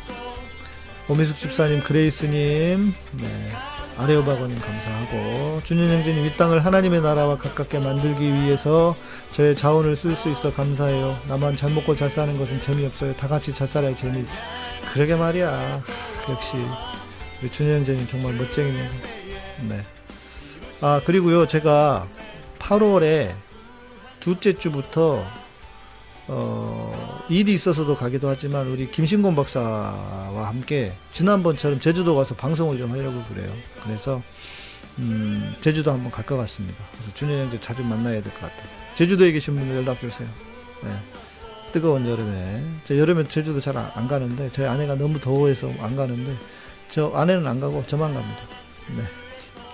[1.08, 3.52] 오미숙 집사님, 그레이스님, 네.
[3.98, 8.96] 아레오바고님 감사하고 준현 형제님 이 땅을 하나님의 나라와 가깝게 만들기 위해서
[9.32, 11.18] 저의 자원을 쓸 수 있어 감사해요.
[11.28, 13.14] 나만 잘 먹고 잘 사는 것은 재미없어요.
[13.16, 14.24] 다 같이 잘 살아야 재미.
[14.92, 15.80] 그러게 말이야.
[16.30, 16.56] 역시
[17.42, 18.90] 우리 준현 형제님 정말 멋쟁이네요.
[19.68, 19.84] 네.
[20.80, 22.08] 아 그리고요 제가
[22.58, 23.34] 8월에
[24.18, 25.22] 둘째 주부터
[26.28, 33.22] 어, 일이 있어서도 가기도 하지만 우리 김신곤 박사와 함께 지난번처럼 제주도 가서 방송을 좀 하려고
[33.24, 33.52] 그래요.
[33.82, 34.22] 그래서
[34.98, 36.76] 음, 제주도 한번 갈 것 같습니다.
[36.92, 38.68] 그래서 준현 형제 자주 만나야 될 것 같아요.
[38.94, 40.28] 제주도에 계신 분들 연락 주세요.
[40.82, 40.90] 네.
[41.72, 46.34] 뜨거운 여름에 저 여름에 제주도 잘 안 가는데 저희 아내가 너무 더워해서 안 가는데
[46.88, 48.42] 저 아내는 안 가고 저만 갑니다.
[48.96, 49.02] 네.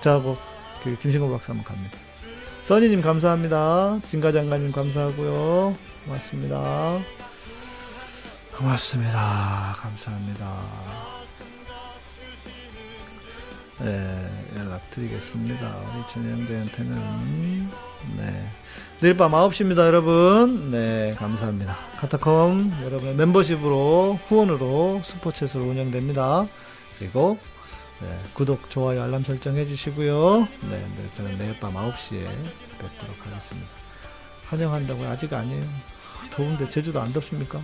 [0.02, 0.36] 저하고
[0.84, 1.98] 그 김신곤 박사 한번 갑니다.
[2.62, 4.00] 써니님 감사합니다.
[4.06, 5.76] 진가장관님 감사하고요.
[6.06, 7.00] 고맙습니다.
[8.56, 9.74] 고맙습니다.
[9.76, 10.62] 감사합니다.
[13.80, 15.76] 네, 연락드리겠습니다.
[15.76, 17.70] 우리 전영대한테는
[18.16, 18.50] 네.
[19.00, 20.70] 내일 밤 9시입니다, 여러분.
[20.70, 21.76] 네, 감사합니다.
[21.98, 26.46] 카타콤 여러분의 멤버십으로 후원으로 스포츠로 운영됩니다.
[26.98, 27.38] 그리고
[28.00, 30.48] 네, 구독, 좋아요, 알람 설정 해주시고요.
[30.70, 32.26] 네, 네, 저는 내일 밤 9시에
[32.78, 33.68] 뵙도록 하겠습니다.
[34.46, 35.08] 환영한다고요?
[35.08, 35.95] 아직 아니에요.
[36.30, 37.60] 더운데 제주도 안 덥습니까?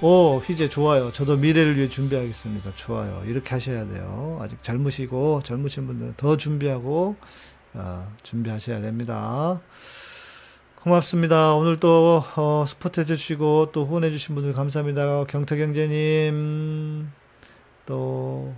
[0.00, 1.12] 오, 휘재 좋아요.
[1.12, 2.74] 저도 미래를 위해 준비하겠습니다.
[2.74, 3.22] 좋아요.
[3.26, 4.38] 이렇게 하셔야 돼요.
[4.40, 7.16] 아직 젊으시고 젊으신 분들은 더 준비하고
[7.74, 9.60] 어, 준비하셔야 됩니다.
[10.82, 11.54] 고맙습니다.
[11.54, 15.24] 오늘 또 어, 스포트 해주시고 또 후원해주신 분들 감사합니다.
[15.24, 17.10] 경태경제님
[17.86, 18.54] 또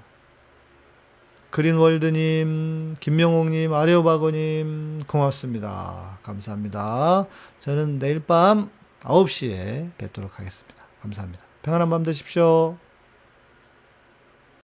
[1.51, 6.18] 그린월드님, 김명옥님, 아레오바고님, 고맙습니다.
[6.22, 7.26] 감사합니다.
[7.61, 8.68] 저는 내일 밤
[9.07, 10.82] 9시에 뵙도록 하겠습니다.
[11.00, 11.42] 감사합니다.
[11.62, 12.76] 평안한 밤 되십시오.